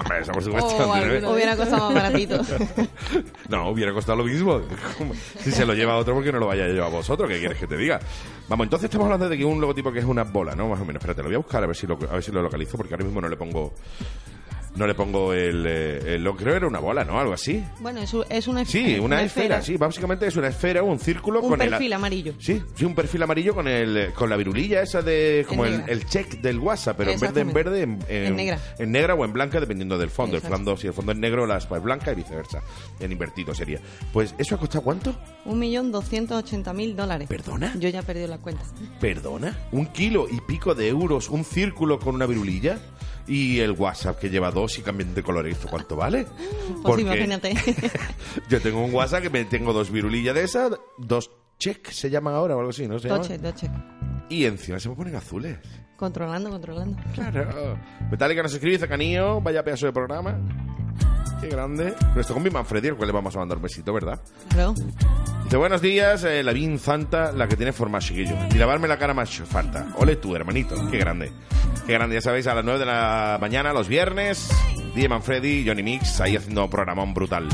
Hombre, 0.00 0.20
eso 0.20 0.32
por 0.32 0.42
supuesto. 0.42 0.92
Hubiera 1.32 1.56
costado 1.56 1.86
más 1.90 1.94
baratito. 1.94 2.40
No, 3.48 3.70
hubiera 3.70 3.92
costado 3.92 4.18
lo 4.18 4.24
mismo. 4.24 4.60
Si 5.40 5.50
se 5.50 5.66
lo 5.66 5.74
lleva 5.74 5.96
otro, 5.96 6.14
porque 6.14 6.30
no 6.30 6.38
lo 6.38 6.46
vaya 6.46 6.64
a 6.64 6.68
llevar 6.68 6.90
vosotros? 6.92 7.28
¿Qué 7.28 7.38
quieres 7.40 7.58
que 7.58 7.66
te 7.66 7.76
diga? 7.76 7.98
Vamos, 8.48 8.66
entonces 8.66 8.84
estamos 8.84 9.06
hablando 9.06 9.28
de 9.28 9.36
que 9.36 9.44
un 9.44 9.60
logotipo 9.60 9.90
que 9.92 9.98
es 10.00 10.04
una 10.04 10.22
bola, 10.24 10.54
¿no? 10.54 10.68
Más 10.68 10.80
o 10.80 10.84
menos. 10.84 11.00
Espérate, 11.00 11.22
lo 11.22 11.28
voy 11.28 11.34
a 11.34 11.38
buscar 11.38 11.64
a 11.64 11.66
ver 11.66 11.74
si 11.76 11.86
lo, 11.86 11.94
a 12.08 12.14
ver 12.14 12.22
si 12.22 12.30
lo 12.30 12.42
localizo, 12.42 12.76
porque 12.76 12.94
ahora 12.94 13.04
mismo 13.04 13.09
no 13.18 13.28
le 13.28 13.36
pongo... 13.36 13.72
No 14.76 14.86
le 14.86 14.94
pongo 14.94 15.32
el, 15.34 15.64
eh, 15.66 16.14
el- 16.14 16.22
lo 16.24 16.36
creo 16.36 16.54
era 16.54 16.66
una 16.66 16.78
bola, 16.78 17.04
¿no? 17.04 17.18
Algo 17.18 17.32
así. 17.32 17.62
Bueno, 17.80 18.00
es, 18.00 18.14
es 18.30 18.46
una, 18.46 18.64
Sí, 18.64 18.98
una, 19.00 19.20
esfera, 19.22 19.60
sí, 19.62 19.76
básicamente 19.76 20.26
es 20.28 20.36
una 20.36 20.46
esfera, 20.48 20.82
un 20.84 20.98
círculo 21.00 21.40
Un 21.42 21.50
con 21.50 21.60
el 21.62 21.70
perfil 21.70 21.92
amarillo. 21.92 22.34
Sí, 22.38 22.62
sí, 22.76 22.84
un 22.84 22.94
perfil 22.94 23.22
amarillo 23.24 23.52
con 23.54 23.66
el 23.66 24.12
con 24.14 24.30
la 24.30 24.36
virulilla 24.36 24.80
esa 24.82 25.02
de 25.02 25.44
como 25.48 25.64
el, 25.66 25.82
el 25.88 26.06
check 26.06 26.40
del 26.40 26.58
WhatsApp, 26.60 26.96
pero 26.96 27.10
en 27.10 27.18
vez 27.20 27.34
de 27.34 27.40
en 27.40 27.52
verde 27.52 27.82
en, 27.82 27.98
En 28.08 28.36
negra. 28.36 28.58
en 28.78 28.92
negra 28.92 29.14
o 29.14 29.24
en 29.24 29.32
blanca 29.32 29.58
dependiendo 29.58 29.98
del 29.98 30.08
fondo. 30.10 30.36
El 30.36 30.42
fondo, 30.42 30.76
si 30.76 30.86
el 30.86 30.92
fondo 30.92 31.12
es 31.12 31.18
negro, 31.18 31.46
la 31.46 31.56
aspa 31.56 31.76
es 31.78 31.82
blanca 31.82 32.12
y 32.12 32.14
viceversa. 32.14 32.62
En 33.00 33.10
invertido 33.10 33.52
sería. 33.54 33.80
Pues 34.12 34.34
eso 34.38 34.54
ha 34.54 34.58
costado 34.58 34.84
cuánto? 34.84 35.14
1.280.000 35.46 36.94
dólares. 36.94 37.28
¿Perdona? 37.28 37.74
Yo 37.78 37.88
ya 37.88 38.00
he 38.00 38.02
perdido 38.02 38.28
la 38.28 38.38
cuenta. 38.38 38.62
Perdona, 39.00 39.56
un 39.72 39.86
kilo 39.86 40.26
y 40.30 40.40
pico 40.40 40.74
de 40.74 40.88
euros, 40.88 41.28
un 41.28 41.44
círculo 41.44 41.98
con 41.98 42.14
una 42.14 42.26
virulilla 42.26 42.78
y 43.30 43.60
el 43.60 43.70
WhatsApp 43.70 44.18
que 44.18 44.28
lleva 44.28 44.50
dos 44.50 44.76
y 44.78 44.82
cambian 44.82 45.14
de 45.14 45.22
color. 45.22 45.46
¿Esto 45.46 45.68
cuánto 45.68 45.94
vale? 45.94 46.26
Pues 46.82 47.00
imagínate. 47.00 47.54
yo 48.50 48.60
tengo 48.60 48.84
un 48.84 48.92
WhatsApp 48.92 49.22
que 49.22 49.30
me 49.30 49.44
tengo 49.44 49.72
dos 49.72 49.90
virulillas 49.90 50.34
de 50.34 50.42
esas, 50.42 50.72
dos 50.98 51.30
check 51.56 51.90
se 51.90 52.10
llaman 52.10 52.34
ahora 52.34 52.56
o 52.56 52.58
algo 52.58 52.70
así, 52.70 52.88
¿no? 52.88 52.98
Se 52.98 53.08
llaman? 53.08 53.22
Doche, 53.22 53.38
doche. 53.38 53.70
Y 54.28 54.44
encima 54.46 54.80
se 54.80 54.88
me 54.88 54.96
ponen 54.96 55.14
azules. 55.14 55.58
Controlando, 55.96 56.50
controlando. 56.50 57.00
Claro. 57.14 57.78
Metallica 58.10 58.42
nos 58.42 58.52
escribe, 58.52 58.88
Canillo, 58.88 59.40
vaya 59.40 59.62
pedazo 59.62 59.86
de 59.86 59.92
programa. 59.92 60.36
Qué 61.40 61.48
grande. 61.48 61.94
Nuestro 62.14 62.34
compi 62.34 62.50
Manfredi, 62.50 62.88
al 62.88 62.96
cual 62.96 63.08
le 63.08 63.12
vamos 63.12 63.34
a 63.36 63.38
mandar 63.38 63.58
un 63.58 63.62
besito, 63.62 63.92
¿verdad? 63.92 64.20
Claro. 64.48 64.74
Dice, 65.44 65.56
buenos 65.56 65.80
días, 65.80 66.24
eh, 66.24 66.42
la 66.42 66.52
Vin 66.52 66.78
Zanta, 66.78 67.32
la 67.32 67.46
que 67.46 67.56
tiene 67.56 67.72
forma 67.72 67.98
chiquillo. 67.98 68.34
Y 68.52 68.58
lavarme 68.58 68.88
la 68.88 68.98
cara 68.98 69.14
más 69.14 69.30
falta. 69.30 69.88
Ole 69.98 70.16
tú, 70.16 70.34
hermanito. 70.34 70.74
Qué 70.90 70.98
grande. 70.98 71.32
Qué 71.90 71.94
grande, 71.94 72.14
ya 72.14 72.20
sabéis, 72.20 72.46
a 72.46 72.54
las 72.54 72.64
9 72.64 72.78
de 72.78 72.86
la 72.86 73.36
mañana, 73.40 73.72
los 73.72 73.88
viernes, 73.88 74.48
DJ 74.94 75.08
Manfredi, 75.08 75.64
Johnny 75.66 75.82
Mix, 75.82 76.20
ahí 76.20 76.36
haciendo 76.36 76.62
un 76.62 76.70
programón 76.70 77.12
brutal. 77.12 77.48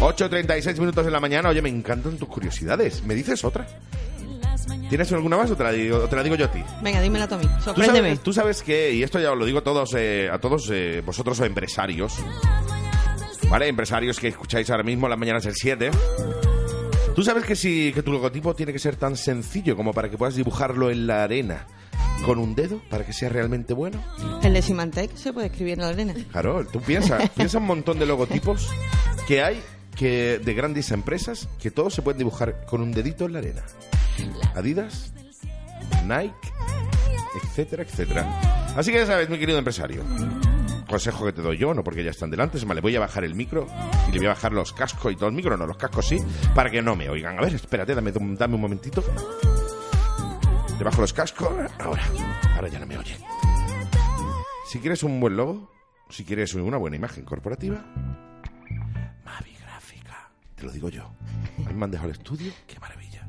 8.36 0.00 0.78
minutos 0.78 1.02
de 1.06 1.10
la 1.10 1.18
mañana. 1.18 1.48
Oye, 1.48 1.62
me 1.62 1.70
encantan 1.70 2.18
tus 2.18 2.28
curiosidades. 2.28 3.02
¿Me 3.04 3.14
dices 3.14 3.42
otra? 3.42 3.66
¿Tienes 4.90 5.10
alguna 5.12 5.38
más 5.38 5.50
o 5.50 5.56
te 5.56 5.64
la 5.64 5.72
digo, 5.72 5.96
o 5.96 6.08
te 6.10 6.14
la 6.14 6.22
digo 6.22 6.36
yo 6.36 6.44
a 6.44 6.50
ti? 6.50 6.62
Venga, 6.82 7.00
dímela 7.00 7.26
tú 7.26 7.36
a 7.36 7.38
mí. 7.38 7.46
Tú 7.46 7.62
Sorpréndeme. 7.64 8.08
sabes, 8.08 8.20
tú 8.22 8.32
sabes 8.34 8.62
que, 8.62 8.92
y 8.92 9.02
esto 9.02 9.18
ya 9.18 9.32
os 9.32 9.38
lo 9.38 9.46
digo 9.46 9.60
a 9.60 9.64
todos, 9.64 9.94
eh, 9.96 10.28
a 10.30 10.38
todos 10.38 10.68
eh, 10.70 11.02
vosotros 11.02 11.40
empresarios, 11.40 12.18
¿vale? 13.48 13.66
Empresarios 13.66 14.20
que 14.20 14.28
escucháis 14.28 14.68
ahora 14.68 14.82
mismo 14.82 15.08
las 15.08 15.18
mañanas 15.18 15.44
del 15.44 15.54
7. 15.54 15.90
Tú 17.16 17.22
sabes 17.22 17.46
que 17.46 17.56
si 17.56 17.94
que 17.94 18.02
tu 18.02 18.12
logotipo 18.12 18.54
tiene 18.54 18.74
que 18.74 18.78
ser 18.78 18.96
tan 18.96 19.16
sencillo 19.16 19.74
como 19.74 19.94
para 19.94 20.10
que 20.10 20.18
puedas 20.18 20.34
dibujarlo 20.34 20.90
en 20.90 21.06
la 21.06 21.24
arena 21.24 21.66
con 22.22 22.38
un 22.38 22.54
dedo 22.54 22.80
para 22.88 23.04
que 23.04 23.12
sea 23.12 23.28
realmente 23.28 23.74
bueno? 23.74 24.02
El 24.42 24.54
de 24.54 24.62
Symantec 24.62 25.14
se 25.16 25.32
puede 25.32 25.48
escribir 25.48 25.74
en 25.74 25.80
la 25.80 25.88
arena. 25.88 26.14
Claro, 26.30 26.66
tú 26.66 26.80
piensas, 26.80 27.28
piensa 27.36 27.58
un 27.58 27.66
montón 27.66 27.98
de 27.98 28.06
logotipos 28.06 28.70
que 29.26 29.42
hay 29.42 29.60
que 29.96 30.38
de 30.38 30.54
grandes 30.54 30.90
empresas 30.90 31.48
que 31.60 31.70
todos 31.70 31.94
se 31.94 32.02
pueden 32.02 32.18
dibujar 32.18 32.64
con 32.66 32.80
un 32.80 32.92
dedito 32.92 33.26
en 33.26 33.32
la 33.34 33.38
arena. 33.40 33.62
Adidas, 34.54 35.12
Nike, 36.04 36.34
etcétera, 37.42 37.82
etcétera. 37.82 38.40
Así 38.76 38.90
que 38.90 38.98
ya 38.98 39.06
sabes, 39.06 39.28
mi 39.28 39.38
querido 39.38 39.58
empresario. 39.58 40.02
Consejo 40.88 41.24
que 41.24 41.32
te 41.32 41.42
doy 41.42 41.56
yo, 41.56 41.72
no 41.72 41.82
porque 41.82 42.04
ya 42.04 42.10
están 42.10 42.30
delante, 42.30 42.58
se 42.58 42.66
me 42.66 42.74
le 42.74 42.80
voy 42.80 42.94
a 42.96 43.00
bajar 43.00 43.24
el 43.24 43.34
micro 43.34 43.66
y 44.08 44.12
le 44.12 44.18
voy 44.18 44.26
a 44.26 44.30
bajar 44.30 44.52
los 44.52 44.72
cascos 44.72 45.12
y 45.12 45.16
todo 45.16 45.28
el 45.28 45.34
micro, 45.34 45.56
no, 45.56 45.66
los 45.66 45.76
cascos 45.76 46.06
sí, 46.06 46.18
para 46.54 46.70
que 46.70 46.82
no 46.82 46.96
me 46.96 47.08
oigan. 47.08 47.38
A 47.38 47.42
ver, 47.42 47.54
espérate, 47.54 47.94
dame, 47.94 48.12
dame 48.12 48.54
un 48.54 48.60
momentito. 48.60 49.02
Le 50.82 50.84
bajo 50.86 51.00
los 51.00 51.12
cascos, 51.12 51.48
ahora, 51.78 52.02
ahora 52.56 52.66
ya 52.66 52.80
no 52.80 52.86
me 52.88 52.98
oyen. 52.98 53.16
Si 54.66 54.80
quieres 54.80 55.04
un 55.04 55.20
buen 55.20 55.36
logo, 55.36 55.70
si 56.10 56.24
quieres 56.24 56.52
una 56.54 56.76
buena 56.76 56.96
imagen 56.96 57.24
corporativa, 57.24 57.84
Mavi 59.24 59.54
Gráfica. 59.60 60.32
Te 60.56 60.64
lo 60.64 60.72
digo 60.72 60.88
yo. 60.88 61.04
A 61.64 61.68
mí 61.68 61.74
me 61.74 61.84
han 61.84 61.92
dejado 61.92 62.10
el 62.10 62.16
estudio, 62.16 62.52
qué 62.66 62.80
maravilla. 62.80 63.24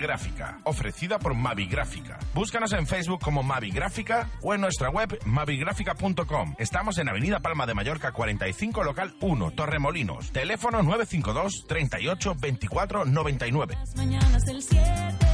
Gráfica, 0.00 0.58
ofrecida 0.64 1.18
por 1.18 1.34
Mavi 1.34 1.66
Gráfica. 1.66 2.18
Búscanos 2.34 2.72
en 2.72 2.86
Facebook 2.86 3.20
como 3.20 3.42
Mavi 3.42 3.70
Gráfica 3.70 4.28
o 4.42 4.54
en 4.54 4.60
nuestra 4.60 4.90
web 4.90 5.18
mavigráfica.com. 5.24 6.54
Estamos 6.58 6.98
en 6.98 7.08
Avenida 7.08 7.40
Palma 7.40 7.66
de 7.66 7.74
Mallorca 7.74 8.12
45, 8.12 8.84
local 8.84 9.14
1, 9.20 9.50
Torremolinos. 9.52 10.32
Teléfono 10.32 10.82
952 10.82 11.66
38 11.66 12.36
24 12.38 13.04
99. 13.04 13.78
Mañanas 13.96 14.44
del 14.44 14.62
7. 14.62 15.28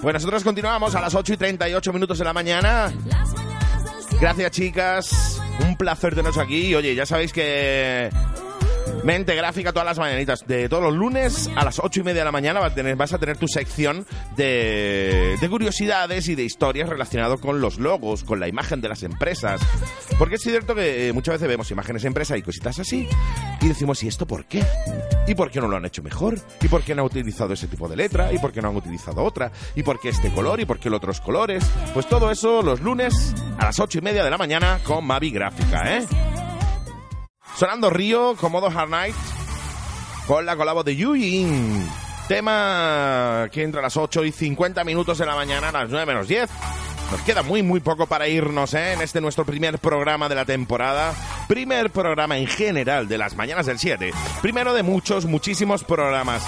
Pues 0.00 0.14
nosotros 0.14 0.44
continuamos 0.44 0.94
a 0.94 1.00
las 1.00 1.14
8 1.14 1.32
y 1.32 1.36
38 1.36 1.92
minutos 1.92 2.18
de 2.18 2.24
la 2.24 2.32
mañana. 2.32 2.92
Las 3.06 3.34
mañanas 3.34 3.84
del 3.84 4.02
7. 4.02 4.18
Gracias, 4.20 4.50
chicas. 4.52 5.42
Un 5.66 5.76
placer 5.76 6.14
teneros 6.14 6.38
aquí. 6.38 6.74
Oye, 6.74 6.94
ya 6.94 7.04
sabéis 7.04 7.32
que 7.32 8.08
Mente 9.04 9.34
Gráfica 9.34 9.72
todas 9.72 9.86
las 9.86 9.98
mañanitas. 9.98 10.46
De 10.46 10.68
todos 10.68 10.82
los 10.82 10.94
lunes 10.94 11.50
a 11.56 11.64
las 11.64 11.78
8 11.78 12.00
y 12.00 12.02
media 12.02 12.20
de 12.20 12.24
la 12.26 12.32
mañana 12.32 12.60
vas 12.60 12.72
a 12.72 12.74
tener, 12.74 12.96
vas 12.96 13.12
a 13.12 13.18
tener 13.18 13.36
tu 13.36 13.48
sección 13.48 14.06
de, 14.36 15.36
de 15.40 15.48
curiosidades 15.48 16.28
y 16.28 16.34
de 16.34 16.44
historias 16.44 16.88
relacionadas 16.88 17.40
con 17.40 17.60
los 17.60 17.78
logos, 17.78 18.24
con 18.24 18.40
la 18.40 18.48
imagen 18.48 18.80
de 18.80 18.88
las 18.88 19.02
empresas. 19.02 19.60
Porque 20.18 20.34
es 20.36 20.42
cierto 20.42 20.74
que 20.74 21.08
eh, 21.08 21.12
muchas 21.12 21.34
veces 21.34 21.48
vemos 21.48 21.70
imágenes 21.70 22.02
de 22.02 22.08
empresa 22.08 22.36
y 22.36 22.42
cositas 22.42 22.78
así 22.78 23.08
y 23.60 23.68
decimos, 23.68 24.02
¿y 24.02 24.08
esto 24.08 24.26
por 24.26 24.44
qué? 24.44 24.64
¿Y 25.26 25.34
por 25.34 25.50
qué 25.50 25.60
no 25.60 25.68
lo 25.68 25.76
han 25.76 25.84
hecho 25.84 26.02
mejor? 26.02 26.38
¿Y 26.60 26.68
por 26.68 26.82
qué 26.82 26.94
no 26.94 27.02
han 27.02 27.06
utilizado 27.06 27.52
ese 27.54 27.66
tipo 27.66 27.88
de 27.88 27.96
letra? 27.96 28.32
¿Y 28.32 28.38
por 28.38 28.52
qué 28.52 28.60
no 28.62 28.68
han 28.68 28.76
utilizado 28.76 29.22
otra? 29.22 29.52
¿Y 29.74 29.82
por 29.82 30.00
qué 30.00 30.10
este 30.10 30.30
color? 30.30 30.60
¿Y 30.60 30.64
por 30.64 30.78
qué 30.78 30.88
el 30.88 30.94
otros 30.94 31.20
colores? 31.20 31.64
Pues 31.94 32.06
todo 32.08 32.30
eso 32.30 32.62
los 32.62 32.80
lunes 32.80 33.34
a 33.58 33.66
las 33.66 33.78
8 33.78 33.98
y 33.98 34.02
media 34.02 34.24
de 34.24 34.30
la 34.30 34.38
mañana 34.38 34.80
con 34.84 35.06
Mavi 35.06 35.30
Gráfica, 35.30 35.96
¿eh? 35.96 36.06
Sonando 37.56 37.90
Río, 37.90 38.36
Comodo 38.36 38.66
Hard 38.68 38.88
Night, 38.90 39.14
con 40.26 40.46
la 40.46 40.56
colabo 40.56 40.84
de 40.84 40.96
Yuyin. 40.96 41.88
Tema 42.28 43.48
que 43.50 43.62
entra 43.62 43.80
a 43.80 43.82
las 43.84 43.96
8 43.96 44.24
y 44.24 44.32
50 44.32 44.84
minutos 44.84 45.16
de 45.18 45.26
la 45.26 45.34
mañana, 45.34 45.70
a 45.70 45.72
las 45.72 45.88
9 45.90 46.06
menos 46.06 46.28
10. 46.28 46.48
Nos 47.10 47.22
queda 47.22 47.42
muy, 47.42 47.62
muy 47.62 47.80
poco 47.80 48.06
para 48.06 48.28
irnos, 48.28 48.74
¿eh? 48.74 48.92
En 48.92 49.00
este 49.00 49.20
nuestro 49.22 49.46
primer 49.46 49.78
programa 49.78 50.28
de 50.28 50.34
la 50.34 50.44
temporada. 50.44 51.14
Primer 51.48 51.90
programa 51.90 52.36
en 52.36 52.46
general 52.46 53.08
de 53.08 53.16
las 53.16 53.34
mañanas 53.34 53.64
del 53.64 53.78
7. 53.78 54.12
Primero 54.42 54.74
de 54.74 54.82
muchos, 54.82 55.24
muchísimos 55.24 55.84
programas. 55.84 56.44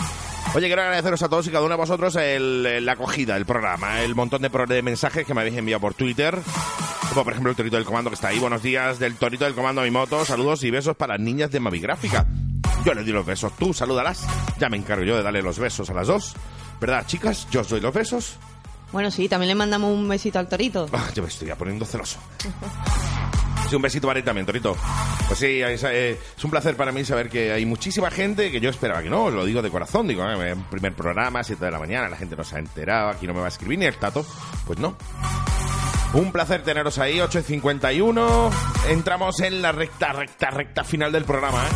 Oye, 0.55 0.67
quiero 0.67 0.83
agradeceros 0.83 1.23
a 1.23 1.29
todos 1.31 1.47
y 1.47 1.51
cada 1.51 1.65
uno 1.65 1.75
de 1.75 1.81
vosotros 1.81 2.15
el- 2.17 2.85
la 2.85 2.93
acogida 2.93 3.35
del 3.35 3.47
programa, 3.47 4.03
el 4.03 4.15
montón 4.15 4.43
de, 4.43 4.51
de 4.51 4.83
mensajes 4.83 5.27
que 5.27 5.33
me 5.33 5.41
habéis 5.41 5.57
enviado 5.57 5.81
por 5.81 5.95
Twitter. 5.95 6.39
Como 7.11 7.25
por 7.25 7.33
ejemplo 7.33 7.51
el 7.51 7.57
Torito 7.57 7.77
del 7.77 7.85
Comando 7.85 8.09
que 8.09 8.15
está 8.15 8.29
ahí. 8.29 8.39
Buenos 8.39 8.63
días 8.63 9.01
del 9.01 9.17
Torito 9.17 9.45
del 9.45 9.55
Comando 9.55 9.81
a 9.81 9.85
mi 9.85 9.91
moto. 9.91 10.25
Saludos 10.25 10.63
y 10.63 10.71
besos 10.71 10.97
para 10.97 11.15
las 11.15 11.21
niñas 11.21 11.51
de 11.51 11.59
Mavigráfica. 11.59 12.25
Yo 12.85 12.95
les 12.95 13.05
di 13.05 13.11
los 13.11 13.27
besos, 13.27 13.53
tú 13.57 13.75
salúdalas. 13.75 14.25
Ya 14.61 14.69
me 14.69 14.77
encargo 14.77 15.05
yo 15.05 15.17
de 15.17 15.23
darle 15.25 15.43
los 15.43 15.59
besos 15.59 15.91
a 15.91 15.95
las 15.95 16.07
dos. 16.07 16.35
¿Verdad, 16.81 17.05
chicas? 17.07 17.49
Yo 17.51 17.63
os 17.63 17.69
doy 17.69 17.81
los 17.81 17.93
besos. 17.93 18.37
Bueno, 18.93 19.11
sí, 19.11 19.29
también 19.29 19.49
le 19.49 19.55
mandamos 19.57 19.93
un 19.93 20.09
besito 20.09 20.39
al 20.39 20.49
torito. 20.49 20.89
Ah, 20.93 21.09
yo 21.13 21.23
me 21.23 21.29
estoy 21.29 21.49
ya 21.49 21.57
poniendo 21.57 21.85
celoso. 21.85 22.19
Sí, 23.69 23.77
un 23.77 23.83
besito 23.83 24.07
para 24.07 24.19
ti 24.19 24.25
también, 24.25 24.47
Torito. 24.47 24.77
Pues 25.29 25.39
sí, 25.39 25.63
es, 25.63 25.85
eh, 25.85 26.19
es 26.37 26.45
un 26.45 26.51
placer 26.51 26.77
para 26.77 26.91
mí 26.91 27.05
saber 27.05 27.29
que 27.29 27.53
hay 27.53 27.65
muchísima 27.67 28.11
gente 28.11 28.51
que 28.51 28.61
yo 28.61 28.69
esperaba 28.69 29.01
que 29.01 29.11
no, 29.11 29.27
os 29.27 29.33
lo 29.33 29.45
digo 29.45 29.63
de 29.63 29.71
corazón, 29.71 30.09
digo, 30.09 30.29
eh, 30.29 30.57
primer 30.71 30.93
programa, 30.95 31.45
7 31.45 31.65
de 31.65 31.71
la 31.71 31.79
mañana, 31.79 32.09
la 32.09 32.17
gente 32.17 32.35
no 32.35 32.43
se 32.43 32.57
ha 32.57 32.59
enterado, 32.59 33.11
aquí 33.11 33.29
no 33.29 33.35
me 33.35 33.39
va 33.39 33.47
a 33.47 33.49
escribir 33.49 33.79
ni 33.79 33.85
el 33.85 33.95
tato, 33.95 34.27
pues 34.67 34.81
no. 34.81 34.97
Un 36.13 36.33
placer 36.33 36.63
teneros 36.63 36.99
ahí, 36.99 37.19
8.51. 37.19 38.51
Entramos 38.89 39.41
en 39.41 39.63
la 39.63 39.71
recta, 39.73 40.13
recta, 40.13 40.51
recta 40.51 40.83
final 40.85 41.13
del 41.13 41.25
programa, 41.25 41.65
¿eh? 41.65 41.71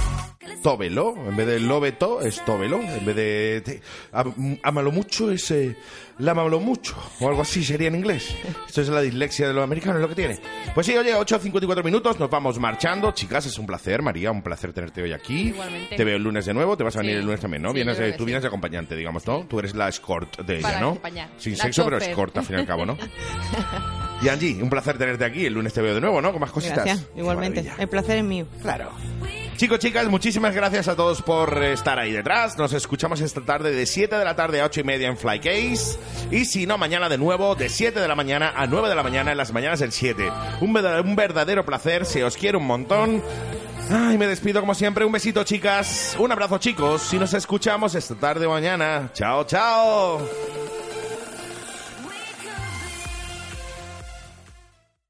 Tóbelo, 0.63 1.15
en 1.29 1.37
vez 1.37 1.47
de 1.47 1.61
lobeto 1.61 2.21
es 2.23 2.43
tóbelo, 2.45 2.81
en 2.81 3.05
vez 3.05 3.17
de 3.17 3.63
te- 3.65 3.83
am- 4.13 4.59
amalo 4.63 4.91
mucho 4.93 5.31
es 5.31 5.51
eh, 5.51 5.77
lámalo 6.19 6.59
mucho, 6.59 6.95
o 7.21 7.29
algo 7.29 7.43
así 7.43 7.63
sería 7.63 7.89
en 7.89 7.97
inglés. 7.97 8.35
Esto 8.67 8.81
es 8.81 8.89
la 8.89 9.03
dislexia 9.03 9.47
de 9.47 9.53
los 9.53 9.63
americanos, 9.63 10.01
lo 10.01 10.09
que 10.09 10.15
tiene. 10.15 10.39
Pues 10.75 10.87
sí, 10.87 10.97
oye, 10.97 11.15
8.54 11.15 11.85
minutos, 11.85 12.19
nos 12.19 12.31
vamos 12.31 12.59
marchando. 12.59 13.13
Chicas, 13.13 13.45
es 13.45 13.59
un 13.59 13.67
placer, 13.67 14.01
María, 14.01 14.31
un 14.31 14.43
placer 14.43 14.73
tenerte 14.73 15.03
hoy 15.03 15.13
aquí. 15.13 15.49
Igualmente. 15.49 15.97
Te 15.97 16.05
veo 16.05 16.17
el 16.17 16.23
lunes 16.23 16.47
de 16.47 16.55
nuevo, 16.55 16.77
te 16.79 16.85
vas 16.85 16.97
a 16.97 17.01
venir 17.01 17.15
Sí. 17.17 17.19
el 17.21 17.25
lunes 17.27 17.41
también, 17.41 17.63
¿no? 17.63 17.69
Sí, 17.71 17.75
Vienes, 17.75 17.97
tú 18.17 18.23
sí. 18.23 18.25
vienes 18.25 18.43
de 18.43 18.49
acompañante, 18.49 18.97
digamos, 18.97 19.27
¿no? 19.27 19.45
Tú 19.47 19.59
eres 19.59 19.75
la 19.75 19.89
escort 19.89 20.41
de 20.41 20.55
ella, 20.59 20.63
Para 20.69 20.81
¿no? 20.81 20.89
acompañar. 20.91 21.29
Sin 21.37 21.57
La 21.59 21.65
sexo, 21.65 21.85
pero 21.85 21.99
chauffeur. 21.99 22.11
escort 22.13 22.39
al 22.39 22.45
fin 22.47 22.57
y 22.57 22.61
al 22.61 22.67
cabo, 22.67 22.87
¿no? 22.87 22.97
Y 24.25 24.29
Angie, 24.31 24.63
un 24.63 24.71
placer 24.71 24.97
tenerte 24.97 25.23
aquí. 25.23 25.45
El 25.45 25.53
lunes 25.53 25.75
te 25.75 25.83
veo 25.83 25.95
de 25.95 26.01
nuevo, 26.01 26.23
¿no? 26.23 26.33
Con 26.33 26.41
más 26.41 26.51
cositas. 26.51 26.83
Gracias, 26.83 27.07
igualmente. 27.15 27.71
El 27.79 27.89
placer 27.89 28.17
es 28.17 28.25
mío. 28.25 28.47
Claro. 28.63 28.91
Chicos, 29.57 29.79
chicas, 29.81 30.09
muchísimas 30.09 30.55
gracias 30.55 30.89
a 30.89 30.97
todos 30.97 31.21
por 31.21 31.63
estar 31.63 31.99
ahí 31.99 32.11
detrás. 32.11 32.57
Nos 32.57 32.73
escuchamos 32.73 33.21
esta 33.21 33.43
tarde 33.43 33.73
de 33.73 33.85
7 33.85 34.17
de 34.17 34.25
la 34.25 34.35
tarde 34.35 34.63
a 34.63 34.65
8 34.65 34.81
y 34.81 34.85
media 34.85 35.09
en 35.09 35.19
Flycase. 35.19 35.99
Y 36.31 36.47
si 36.47 36.67
no, 36.67 36.79
mañana 36.79 37.11
de 37.11 37.19
nuevo 37.19 37.55
de 37.55 37.69
7 37.69 38.01
de 38.01 38.09
la 38.09 38.15
mañana 38.15 38.55
a 38.57 38.67
9 38.67 38.89
de 38.89 38.95
la 38.95 39.03
mañana 39.03 39.33
en 39.33 39.37
las 39.37 39.53
mañanas 39.53 39.81
del 39.81 39.93
7. 39.93 40.33
Un 40.63 40.75
un 40.75 41.17
verdadero 41.17 41.67
placer, 41.67 42.07
se 42.07 42.25
os 42.25 42.39
quiere 42.39 42.57
un 42.57 42.67
montón. 42.67 43.23
Ay, 43.91 44.17
me 44.17 44.27
despido 44.27 44.61
como 44.61 44.75
siempre. 44.75 45.05
Un 45.05 45.13
besito, 45.13 45.45
chicas. 45.45 46.17
Un 46.19 46.33
abrazo, 46.33 46.57
chicos. 46.57 47.03
Si 47.03 47.19
nos 47.19 47.35
escuchamos 47.35 47.95
esta 47.95 48.15
tarde 48.15 48.47
o 48.47 48.51
mañana. 48.53 49.11
Chao, 49.13 49.45
chao. 49.45 50.27